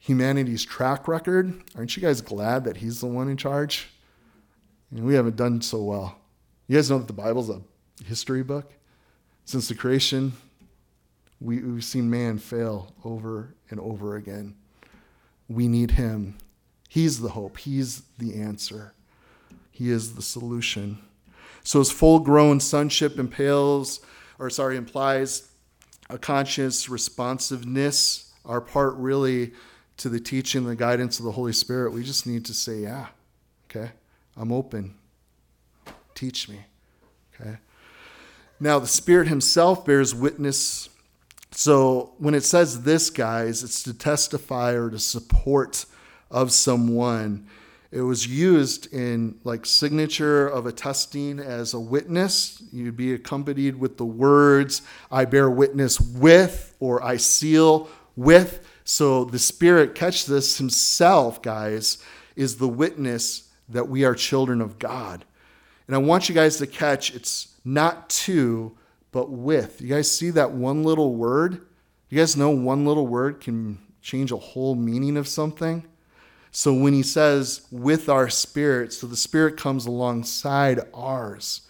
[0.00, 3.90] humanity's track record, aren't you guys glad that he's the one in charge?
[4.90, 6.16] And we haven't done so well.
[6.66, 7.60] You guys know that the Bible's a
[8.04, 8.72] history book?
[9.44, 10.32] Since the creation,
[11.40, 14.56] we, we've seen man fail over and over again.
[15.48, 16.38] We need him.
[16.88, 18.94] He's the hope, he's the answer,
[19.70, 20.98] he is the solution.
[21.62, 24.00] So his full grown sonship impales,
[24.38, 25.50] or sorry, implies
[26.08, 29.52] a conscious responsiveness, our part really
[30.00, 33.08] to the teaching the guidance of the Holy Spirit, we just need to say, yeah,
[33.66, 33.90] okay,
[34.34, 34.94] I'm open.
[36.14, 36.60] Teach me.
[37.34, 37.58] Okay.
[38.58, 40.88] Now, the Spirit Himself bears witness.
[41.50, 45.84] So, when it says this, guys, it's to testify or to support
[46.30, 47.46] of someone.
[47.92, 52.62] It was used in like signature of attesting as a witness.
[52.72, 58.66] You'd be accompanied with the words, I bear witness with, or I seal with.
[58.92, 61.98] So the Spirit, catch this himself, guys,
[62.34, 65.24] is the witness that we are children of God.
[65.86, 68.76] And I want you guys to catch it's not to,
[69.12, 69.80] but with.
[69.80, 71.64] You guys see that one little word?
[72.08, 75.86] You guys know one little word can change a whole meaning of something?
[76.50, 81.60] So when he says with our spirit, so the spirit comes alongside ours,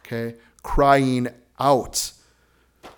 [0.00, 2.12] okay, crying out.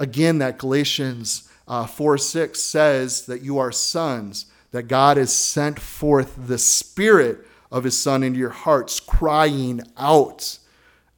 [0.01, 5.79] Again, that Galatians uh, 4 6 says that you are sons, that God has sent
[5.79, 10.59] forth the spirit of his son into your hearts, crying out,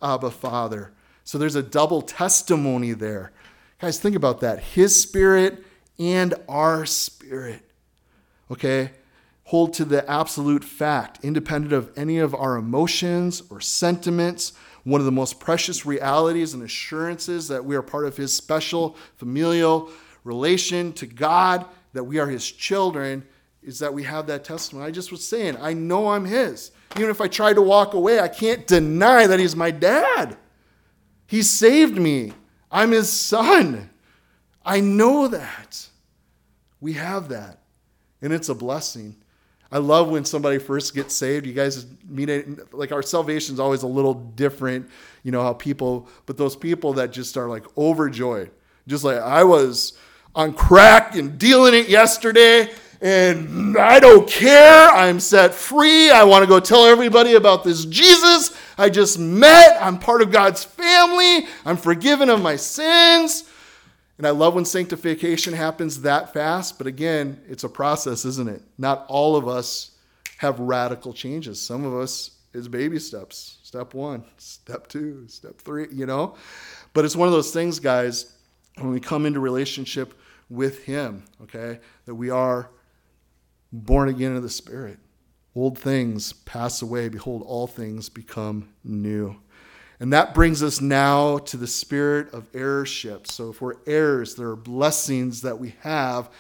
[0.03, 0.93] Abba, Father.
[1.25, 3.33] So there's a double testimony there.
[3.81, 4.59] Guys, think about that.
[4.59, 5.65] His spirit
[5.99, 7.63] and our spirit.
[8.51, 8.91] Okay?
[9.51, 14.53] hold to the absolute fact, independent of any of our emotions or sentiments.
[14.85, 18.97] One of the most precious realities and assurances that we are part of His special
[19.17, 19.91] familial
[20.25, 23.25] relation to God, that we are His children,
[23.63, 24.87] is that we have that testimony.
[24.87, 26.73] I just was saying, I know I'm His.
[26.97, 30.37] Even if I try to walk away, I can't deny that He's my dad.
[31.27, 32.33] He saved me.
[32.71, 33.91] I'm His son.
[34.65, 35.89] I know that.
[36.81, 37.59] We have that.
[38.23, 39.17] And it's a blessing.
[39.73, 41.47] I love when somebody first gets saved.
[41.47, 44.91] You guys meet it like our salvation is always a little different,
[45.23, 48.51] you know, how people, but those people that just are like overjoyed,
[48.89, 49.97] just like I was
[50.35, 54.89] on crack and dealing it yesterday, and I don't care.
[54.91, 56.11] I'm set free.
[56.11, 59.77] I want to go tell everybody about this Jesus I just met.
[59.81, 61.47] I'm part of God's family.
[61.67, 63.45] I'm forgiven of my sins.
[64.17, 68.63] And I love when sanctification happens that fast, but again, it's a process, isn't it?
[68.77, 69.93] Not all of us
[70.39, 71.61] have radical changes.
[71.61, 73.59] Some of us is baby steps.
[73.63, 76.37] Step one, step two, step three, you know?
[76.93, 78.35] But it's one of those things, guys,
[78.77, 82.71] when we come into relationship with Him, okay, that we are
[83.73, 84.99] born again of the Spirit.
[85.55, 87.09] Old things pass away.
[87.09, 89.37] Behold, all things become new.
[89.99, 93.27] And that brings us now to the spirit of heirship.
[93.27, 96.31] So if we're heirs, there are blessings that we have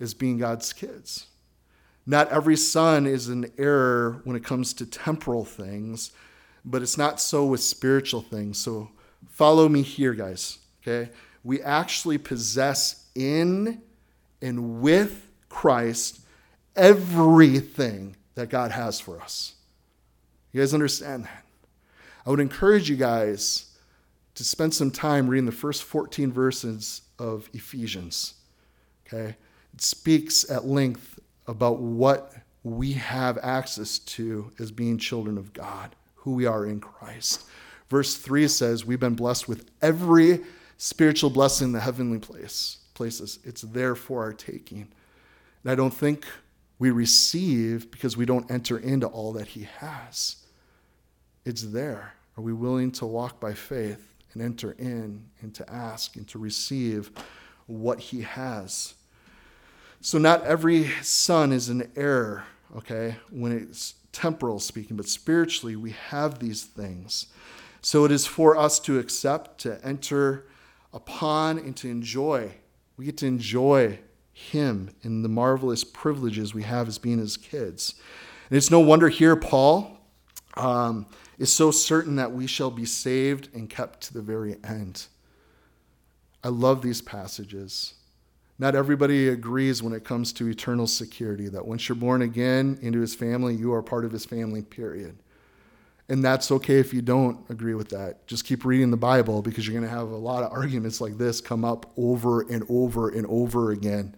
[0.00, 1.26] as being God's kids.
[2.04, 6.10] Not every son is an heir when it comes to temporal things,
[6.64, 8.58] but it's not so with spiritual things.
[8.58, 8.90] So
[9.28, 10.58] follow me here, guys.
[10.82, 11.10] Okay?
[11.44, 13.82] We actually possess in
[14.40, 16.20] and with Christ
[16.76, 19.54] everything that God has for us.
[20.52, 21.44] You guys understand that?
[22.26, 23.66] I would encourage you guys
[24.34, 28.34] to spend some time reading the first 14 verses of Ephesians.
[29.06, 29.36] Okay?
[29.74, 35.94] It speaks at length about what we have access to as being children of God,
[36.14, 37.44] who we are in Christ.
[37.88, 40.40] Verse 3 says, We've been blessed with every
[40.82, 43.38] spiritual blessing in the heavenly place, places.
[43.44, 44.88] It's there for our taking.
[45.62, 46.26] And I don't think
[46.80, 50.38] we receive because we don't enter into all that He has.
[51.44, 52.14] It's there.
[52.36, 56.38] Are we willing to walk by faith and enter in and to ask and to
[56.40, 57.12] receive
[57.66, 58.94] what He has?
[60.00, 62.44] So, not every son is an heir,
[62.76, 67.26] okay, when it's temporal speaking, but spiritually we have these things.
[67.82, 70.46] So, it is for us to accept, to enter
[70.92, 72.52] upon, and to enjoy.
[72.96, 73.98] We get to enjoy
[74.32, 77.94] Him in the marvelous privileges we have as being His kids.
[78.50, 79.98] And it's no wonder here, Paul.
[80.56, 81.06] Um,
[81.38, 85.06] is so certain that we shall be saved and kept to the very end.
[86.44, 87.94] I love these passages.
[88.58, 93.00] Not everybody agrees when it comes to eternal security, that once you're born again into
[93.00, 95.18] his family, you are part of his family, period.
[96.12, 98.26] And that's okay if you don't agree with that.
[98.26, 101.16] Just keep reading the Bible because you're going to have a lot of arguments like
[101.16, 104.14] this come up over and over and over again.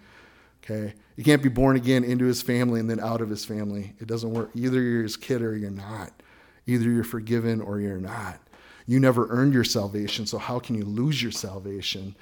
[0.64, 0.94] Okay?
[1.14, 3.94] You can't be born again into his family and then out of his family.
[4.00, 4.50] It doesn't work.
[4.56, 6.10] Either you're his kid or you're not.
[6.66, 8.40] Either you're forgiven or you're not.
[8.86, 12.16] You never earned your salvation, so how can you lose your salvation?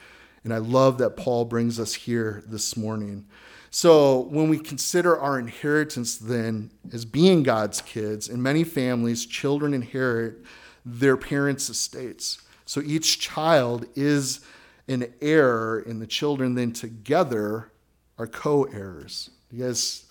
[0.45, 3.25] And I love that Paul brings us here this morning.
[3.73, 9.75] So, when we consider our inheritance, then, as being God's kids, in many families, children
[9.75, 10.45] inherit
[10.85, 12.41] their parents' estates.
[12.67, 14.41] So, each child is
[14.87, 17.73] an heir, and the children then together
[18.19, 19.31] are co heirs.
[19.51, 20.05] You guys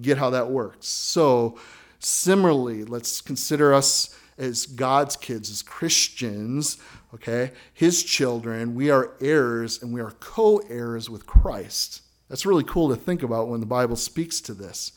[0.00, 0.88] get how that works?
[0.88, 1.56] So,
[2.00, 6.78] Similarly, let's consider us as God's kids, as Christians,
[7.12, 12.02] okay, his children, we are heirs and we are co heirs with Christ.
[12.28, 14.92] That's really cool to think about when the Bible speaks to this.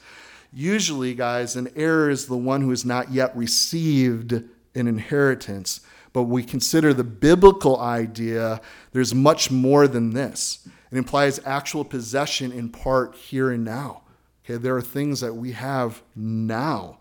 [0.54, 5.82] Usually, guys, an heir is the one who has not yet received an inheritance.
[6.14, 8.60] But we consider the biblical idea,
[8.92, 10.68] there's much more than this.
[10.92, 14.02] It implies actual possession in part here and now.
[14.44, 16.98] Okay, there are things that we have now,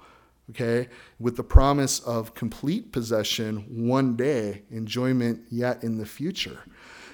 [0.50, 6.60] okay, with the promise of complete possession one day, enjoyment yet in the future.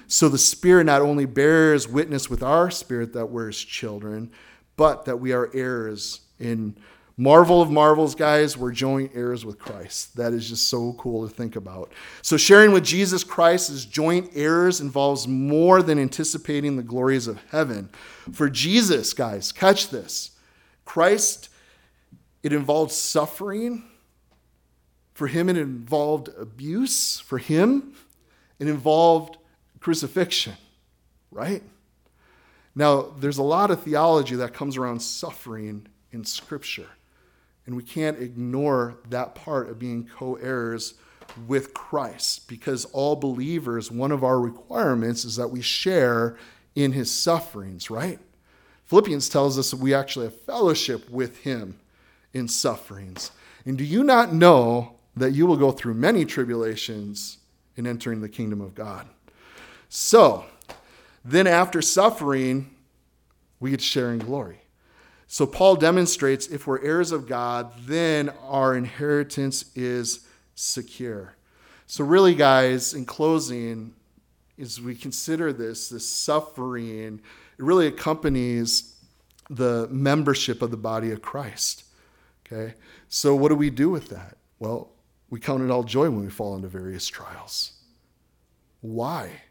[0.07, 4.31] So the Spirit not only bears witness with our spirit that we're His children,
[4.75, 6.77] but that we are heirs in
[7.17, 10.15] marvel of marvels, guys, we're joint heirs with Christ.
[10.15, 11.91] That is just so cool to think about.
[12.21, 17.41] So, sharing with Jesus Christ as joint heirs involves more than anticipating the glories of
[17.49, 17.89] heaven.
[18.31, 20.31] For Jesus, guys, catch this
[20.85, 21.49] Christ,
[22.43, 23.83] it involved suffering.
[25.13, 27.19] For him, it involved abuse.
[27.19, 27.95] For him,
[28.59, 29.37] it involved
[29.79, 30.55] crucifixion,
[31.31, 31.63] right?
[32.75, 36.89] Now, there's a lot of theology that comes around suffering in Scripture.
[37.65, 40.93] And we can't ignore that part of being co heirs
[41.47, 46.37] with Christ because all believers, one of our requirements is that we share
[46.75, 48.19] in his sufferings, right?
[48.85, 51.77] Philippians tells us that we actually have fellowship with him
[52.33, 53.31] in sufferings.
[53.65, 57.39] And do you not know that you will go through many tribulations
[57.75, 59.07] in entering the kingdom of God?
[59.89, 60.45] So,
[61.23, 62.69] then after suffering,
[63.59, 64.61] we get to share in glory.
[65.27, 70.25] So Paul demonstrates if we're heirs of God, then our inheritance is
[70.55, 71.35] secure.
[71.85, 73.93] So really guys, in closing,
[74.59, 77.15] as we consider this, this suffering,
[77.57, 78.95] it really accompanies
[79.49, 81.83] the membership of the body of Christ.
[82.45, 82.75] Okay?
[83.09, 84.37] So what do we do with that?
[84.59, 84.91] Well,
[85.29, 87.73] we count it all joy when we fall into various trials.
[88.79, 89.41] Why?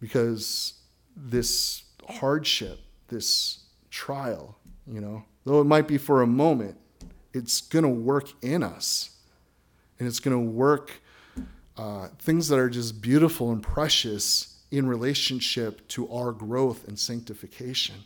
[0.00, 0.74] Because
[1.14, 6.76] this hardship, this trial, you know, though it might be for a moment,
[7.32, 9.10] it's going to work in us.
[9.98, 10.92] And it's going to work
[11.76, 17.96] uh, things that are just beautiful and precious in relationship to our growth and sanctification.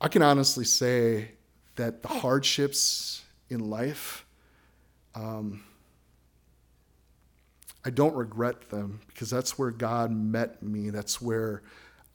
[0.00, 1.32] I can honestly say
[1.76, 4.26] that the hardships in life,
[5.14, 5.62] um,
[7.84, 10.90] I don't regret them because that's where God met me.
[10.90, 11.62] That's where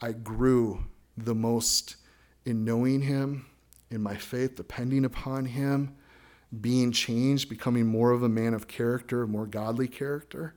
[0.02, 0.86] I grew
[1.18, 1.98] the most
[2.46, 3.48] in knowing Him,
[3.90, 5.96] in my faith, depending upon Him,
[6.62, 10.56] being changed, becoming more of a man of character, more godly character.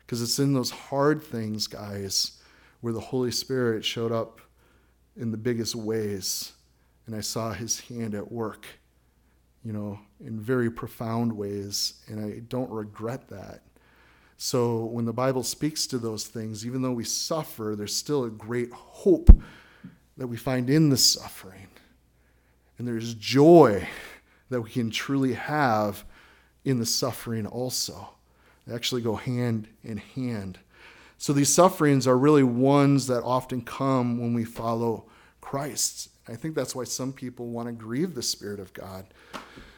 [0.00, 2.42] Because it's in those hard things, guys,
[2.80, 4.40] where the Holy Spirit showed up
[5.16, 6.52] in the biggest ways.
[7.06, 8.66] And I saw His hand at work,
[9.62, 12.02] you know, in very profound ways.
[12.08, 13.62] And I don't regret that.
[14.38, 18.30] So when the Bible speaks to those things, even though we suffer, there's still a
[18.30, 19.30] great hope
[20.16, 21.66] that we find in the suffering.
[22.78, 23.88] And there's joy
[24.48, 26.04] that we can truly have
[26.64, 28.10] in the suffering also.
[28.66, 30.60] They actually go hand in hand.
[31.18, 35.06] So these sufferings are really ones that often come when we follow
[35.40, 36.10] Christ.
[36.28, 39.04] I think that's why some people want to grieve the Spirit of God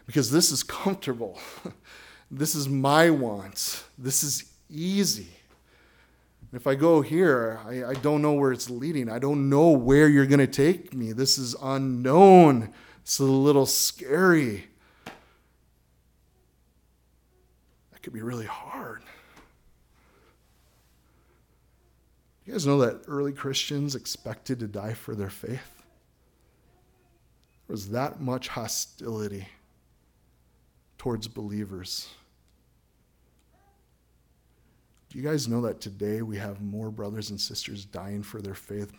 [0.04, 1.38] because this is comfortable.
[2.30, 3.84] this is my wants.
[3.96, 5.28] This is easy.
[6.52, 9.08] If I go here, I, I don't know where it's leading.
[9.08, 11.12] I don't know where you're going to take me.
[11.12, 12.72] This is unknown.
[13.02, 14.66] It's a little scary.
[17.92, 19.02] That could be really hard.
[22.44, 25.82] You guys know that early Christians expected to die for their faith?
[27.68, 29.46] There was that much hostility
[30.98, 32.08] towards believers.
[35.10, 38.54] Do you guys know that today we have more brothers and sisters dying for their
[38.54, 38.92] faith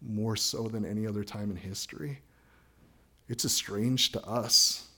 [0.00, 2.20] more so than any other time in history?
[3.28, 4.88] It's a strange to us.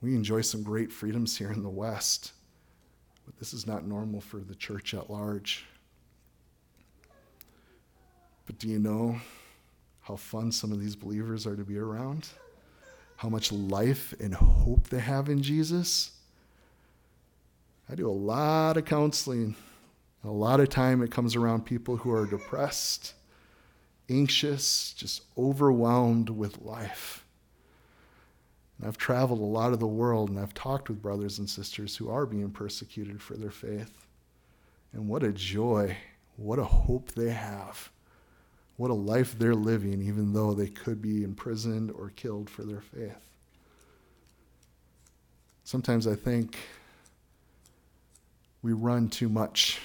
[0.00, 2.32] We enjoy some great freedoms here in the West,
[3.26, 5.66] but this is not normal for the church at large.
[8.46, 9.20] But do you know
[10.02, 12.28] how fun some of these believers are to be around?
[13.16, 16.12] How much life and hope they have in Jesus?
[17.90, 19.56] I do a lot of counseling.
[20.22, 23.14] A lot of time it comes around people who are depressed,
[24.08, 27.24] anxious, just overwhelmed with life.
[28.78, 31.96] And I've traveled a lot of the world and I've talked with brothers and sisters
[31.96, 34.06] who are being persecuted for their faith.
[34.92, 35.96] And what a joy,
[36.36, 37.90] what a hope they have.
[38.76, 42.80] What a life they're living, even though they could be imprisoned or killed for their
[42.80, 43.28] faith.
[45.64, 46.56] Sometimes I think
[48.62, 49.80] we run too much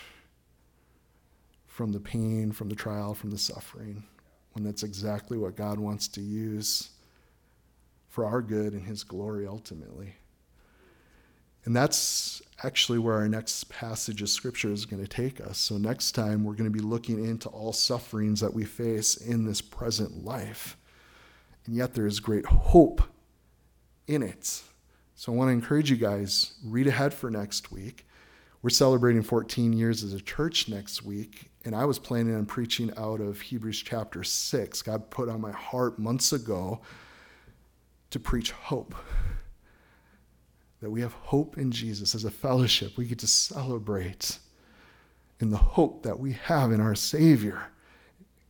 [1.67, 4.03] from the pain, from the trial, from the suffering,
[4.53, 6.89] when that's exactly what God wants to use
[8.07, 10.15] for our good and His glory ultimately.
[11.65, 15.57] And that's actually where our next passage of Scripture is going to take us.
[15.57, 19.45] So, next time, we're going to be looking into all sufferings that we face in
[19.45, 20.77] this present life.
[21.65, 23.01] And yet, there is great hope
[24.07, 24.61] in it.
[25.15, 28.05] So, I want to encourage you guys read ahead for next week.
[28.65, 32.91] We're celebrating 14 years as a church next week, and I was planning on preaching
[32.97, 34.81] out of Hebrews chapter 6.
[34.81, 36.81] God put on my heart months ago
[38.09, 38.95] to preach hope
[40.81, 42.97] that we have hope in Jesus as a fellowship.
[42.97, 44.39] We get to celebrate
[45.39, 47.67] in the hope that we have in our Savior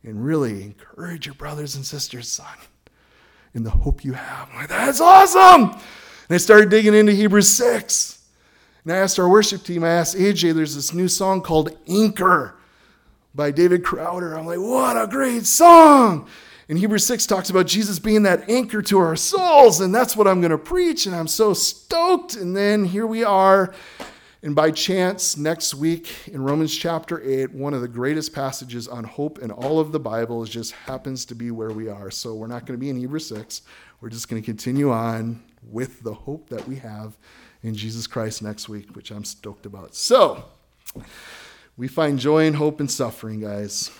[0.02, 2.56] and really encourage your brothers and sisters, son,
[3.52, 4.48] in the hope you have.
[4.54, 5.72] Like, that's awesome!
[5.72, 8.15] And I started digging into Hebrews 6.
[8.86, 12.54] And I asked our worship team, I asked AJ, there's this new song called Anchor
[13.34, 14.38] by David Crowder.
[14.38, 16.28] I'm like, what a great song!
[16.68, 20.28] And Hebrews 6 talks about Jesus being that anchor to our souls, and that's what
[20.28, 22.36] I'm going to preach, and I'm so stoked.
[22.36, 23.74] And then here we are.
[24.44, 29.02] And by chance, next week in Romans chapter 8, one of the greatest passages on
[29.02, 32.12] hope in all of the Bible just happens to be where we are.
[32.12, 33.62] So we're not going to be in Hebrews 6.
[34.00, 37.18] We're just going to continue on with the hope that we have
[37.66, 39.94] in Jesus Christ next week, which I'm stoked about.
[39.94, 40.44] So
[41.76, 43.90] we find joy and hope in suffering, guys.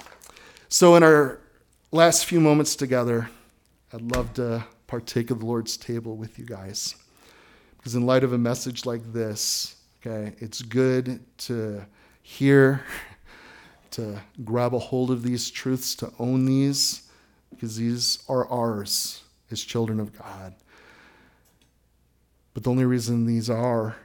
[0.68, 1.40] So in our
[1.90, 3.28] last few moments together,
[3.92, 6.94] I'd love to partake of the Lord's table with you guys.
[7.76, 11.84] Because in light of a message like this, okay, it's good to
[12.22, 12.84] hear,
[13.92, 17.10] to grab a hold of these truths, to own these,
[17.50, 20.54] because these are ours as children of God.
[22.56, 23.96] But the only reason these are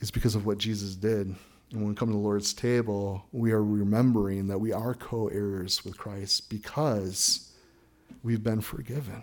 [0.00, 1.26] is because of what Jesus did.
[1.26, 1.36] And
[1.70, 5.86] when we come to the Lord's table, we are remembering that we are co heirs
[5.86, 7.50] with Christ because
[8.22, 9.22] we've been forgiven.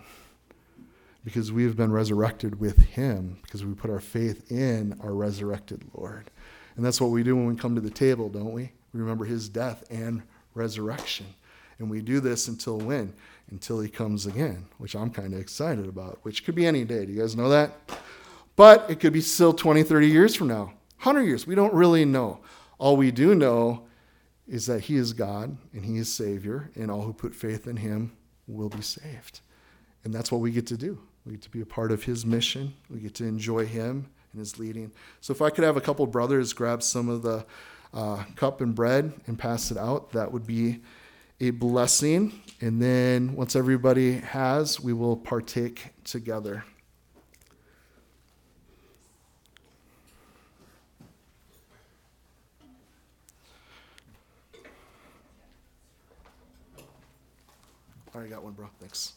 [1.24, 5.84] Because we have been resurrected with Him, because we put our faith in our resurrected
[5.94, 6.32] Lord.
[6.74, 8.72] And that's what we do when we come to the table, don't we?
[8.92, 10.24] We remember His death and
[10.54, 11.26] resurrection.
[11.78, 13.14] And we do this until when?
[13.48, 17.06] Until He comes again, which I'm kind of excited about, which could be any day.
[17.06, 17.78] Do you guys know that?
[18.56, 20.72] But it could be still 20, 30 years from now.
[21.02, 21.46] 100 years.
[21.46, 22.40] We don't really know.
[22.78, 23.84] All we do know
[24.46, 27.76] is that He is God and He is Savior, and all who put faith in
[27.76, 28.12] Him
[28.46, 29.40] will be saved.
[30.04, 30.98] And that's what we get to do.
[31.24, 34.40] We get to be a part of His mission, we get to enjoy Him and
[34.40, 34.92] His leading.
[35.20, 37.46] So if I could have a couple brothers grab some of the
[37.94, 40.80] uh, cup and bread and pass it out, that would be
[41.40, 42.40] a blessing.
[42.60, 46.64] And then once everybody has, we will partake together.
[58.22, 58.68] Already got one, bro.
[58.78, 59.14] Thanks.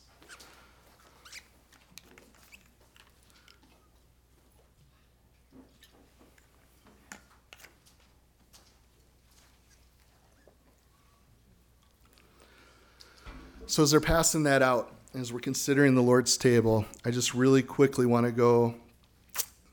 [13.68, 17.62] So, as they're passing that out, as we're considering the Lord's table, I just really
[17.62, 18.74] quickly want to go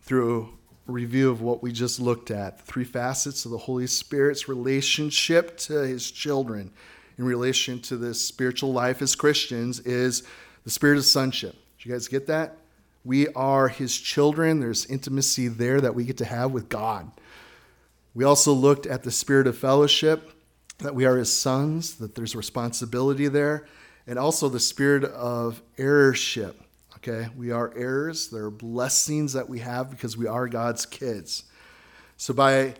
[0.02, 0.50] through
[0.88, 4.46] a review of what we just looked at the three facets of the Holy Spirit's
[4.46, 6.70] relationship to his children
[7.18, 10.22] in relation to this spiritual life as Christians is
[10.64, 11.52] the spirit of sonship.
[11.78, 12.56] Did you guys get that?
[13.04, 14.60] We are his children.
[14.60, 17.10] There's intimacy there that we get to have with God.
[18.14, 20.30] We also looked at the spirit of fellowship,
[20.78, 23.66] that we are his sons, that there's responsibility there,
[24.06, 26.60] and also the spirit of heirship.
[26.98, 28.28] Okay, we are heirs.
[28.28, 31.44] There are blessings that we have because we are God's kids.
[32.16, 32.74] So by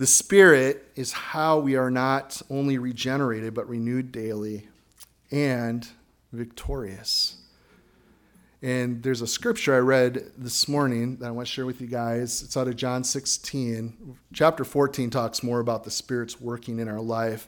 [0.00, 4.66] the Spirit is how we are not only regenerated, but renewed daily
[5.30, 5.86] and
[6.32, 7.36] victorious.
[8.62, 11.86] And there's a scripture I read this morning that I want to share with you
[11.86, 12.40] guys.
[12.40, 14.16] It's out of John 16.
[14.32, 17.46] Chapter 14 talks more about the Spirit's working in our life.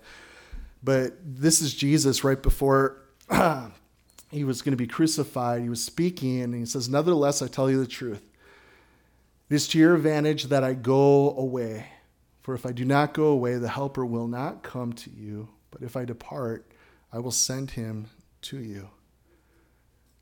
[0.85, 2.99] But this is Jesus right before
[4.31, 5.63] he was going to be crucified.
[5.63, 8.23] He was speaking, and he says, Nevertheless, I tell you the truth.
[9.49, 11.87] It is to your advantage that I go away.
[12.43, 15.49] For if I do not go away, the Helper will not come to you.
[15.71, 16.71] But if I depart,
[17.13, 18.11] I will send him
[18.43, 18.91] to you.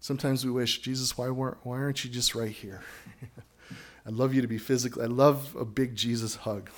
[0.00, 2.82] Sometimes we wish, Jesus, why, weren't, why aren't you just right here?
[4.06, 5.04] I'd love you to be physically.
[5.04, 6.70] I love a big Jesus hug.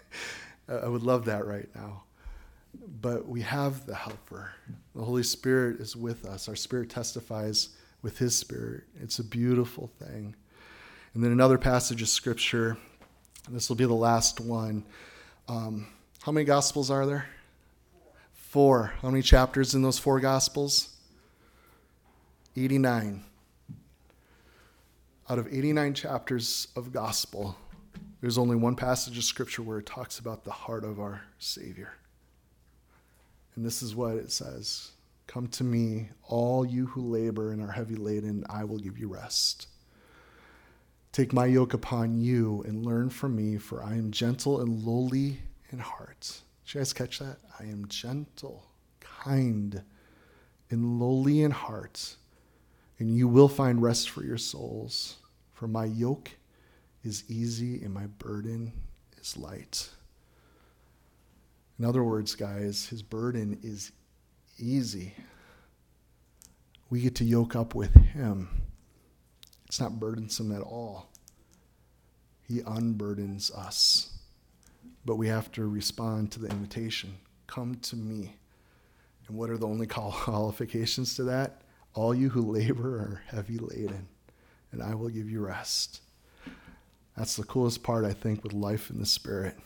[0.68, 2.04] I would love that right now.
[3.00, 4.52] But we have the Helper.
[4.94, 6.48] The Holy Spirit is with us.
[6.48, 7.70] Our spirit testifies
[8.00, 8.84] with His Spirit.
[9.00, 10.34] It's a beautiful thing.
[11.14, 12.78] And then another passage of scripture,
[13.48, 14.84] this will be the last one.
[15.48, 15.88] Um,
[16.22, 17.26] how many gospels are there?
[18.32, 18.94] Four.
[19.02, 20.94] How many chapters in those four gospels?
[22.56, 23.24] 89.
[25.28, 27.56] Out of 89 chapters of gospel,
[28.20, 31.94] there's only one passage of scripture where it talks about the heart of our Savior.
[33.56, 34.92] And this is what it says
[35.26, 39.08] Come to me, all you who labor and are heavy laden, I will give you
[39.08, 39.66] rest.
[41.12, 45.40] Take my yoke upon you and learn from me, for I am gentle and lowly
[45.70, 46.40] in heart.
[46.64, 47.36] Did you guys catch that?
[47.60, 48.66] I am gentle,
[49.00, 49.82] kind,
[50.70, 52.16] and lowly in heart,
[52.98, 55.18] and you will find rest for your souls.
[55.52, 56.30] For my yoke
[57.04, 58.72] is easy and my burden
[59.20, 59.90] is light.
[61.78, 63.92] In other words, guys, his burden is
[64.58, 65.14] easy.
[66.88, 68.61] We get to yoke up with him.
[69.72, 71.08] It's not burdensome at all.
[72.46, 74.10] He unburdens us.
[75.06, 77.14] But we have to respond to the invitation
[77.46, 78.36] come to me.
[79.26, 81.62] And what are the only qualifications to that?
[81.94, 84.08] All you who labor are heavy laden,
[84.72, 86.02] and I will give you rest.
[87.16, 89.56] That's the coolest part, I think, with life in the Spirit.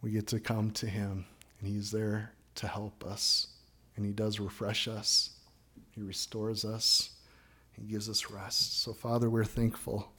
[0.00, 1.26] We get to come to Him,
[1.58, 3.48] and He's there to help us,
[3.96, 5.30] and He does refresh us,
[5.90, 7.16] He restores us,
[7.88, 8.82] Gives us rest.
[8.82, 10.12] So, Father, we're thankful.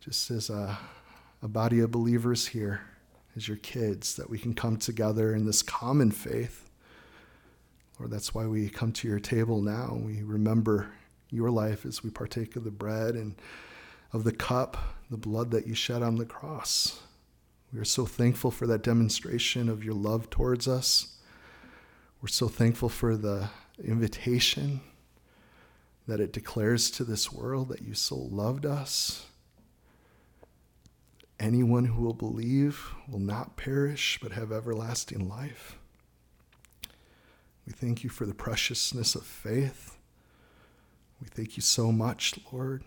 [0.00, 0.78] Just as a,
[1.42, 2.82] a body of believers here,
[3.36, 6.68] as your kids, that we can come together in this common faith.
[7.98, 10.00] Lord, that's why we come to your table now.
[10.02, 10.92] We remember
[11.30, 13.36] your life as we partake of the bread and
[14.12, 14.76] of the cup,
[15.08, 17.00] the blood that you shed on the cross.
[17.72, 21.16] We are so thankful for that demonstration of your love towards us.
[22.20, 23.48] We're so thankful for the
[23.82, 24.80] invitation
[26.10, 29.26] that it declares to this world that you so loved us.
[31.38, 35.76] Anyone who will believe will not perish but have everlasting life.
[37.64, 39.98] We thank you for the preciousness of faith.
[41.22, 42.82] We thank you so much, Lord,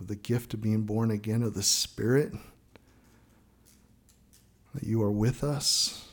[0.00, 2.32] of the gift of being born again of the Spirit
[4.72, 6.08] that you are with us.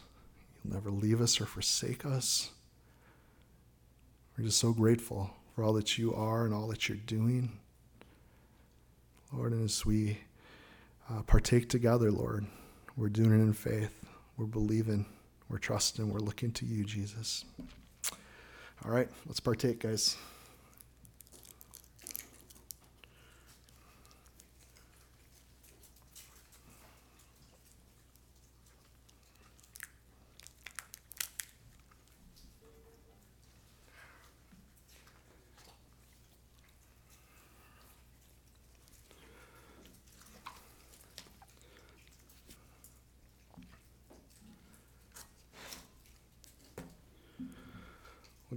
[0.66, 2.52] You'll never leave us or forsake us.
[4.38, 7.50] We're just so grateful for all that you are and all that you're doing.
[9.32, 10.18] Lord, and as we
[11.10, 12.46] uh, partake together, Lord,
[12.98, 14.06] we're doing it in faith.
[14.38, 15.06] We're believing,
[15.48, 17.46] we're trusting, we're looking to you, Jesus.
[18.84, 20.18] All right, let's partake, guys.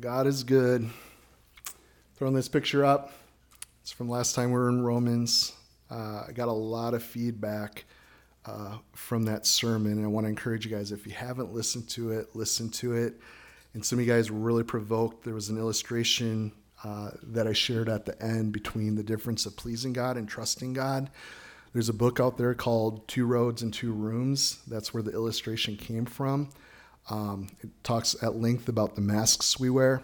[0.09, 0.88] God is good.
[2.16, 3.12] Throwing this picture up.
[3.82, 5.52] It's from last time we were in Romans.
[5.90, 7.84] Uh, I got a lot of feedback
[8.46, 11.90] uh, from that sermon, and I want to encourage you guys if you haven't listened
[11.90, 13.20] to it, listen to it.
[13.74, 15.24] And some of you guys were really provoked.
[15.24, 16.52] There was an illustration
[16.84, 20.72] uh, that I shared at the end between the difference of pleasing God and trusting
[20.72, 21.11] God.
[21.74, 24.61] There's a book out there called Two Roads and Two Rooms.
[24.68, 26.48] That's where the illustration came from.
[27.11, 30.02] Um, it talks at length about the masks we wear.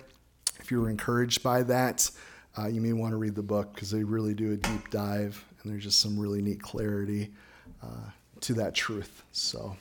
[0.60, 2.10] If you were encouraged by that,
[2.56, 5.44] uh, you may want to read the book because they really do a deep dive
[5.62, 7.30] and there's just some really neat clarity
[7.82, 9.24] uh, to that truth.
[9.32, 9.76] So.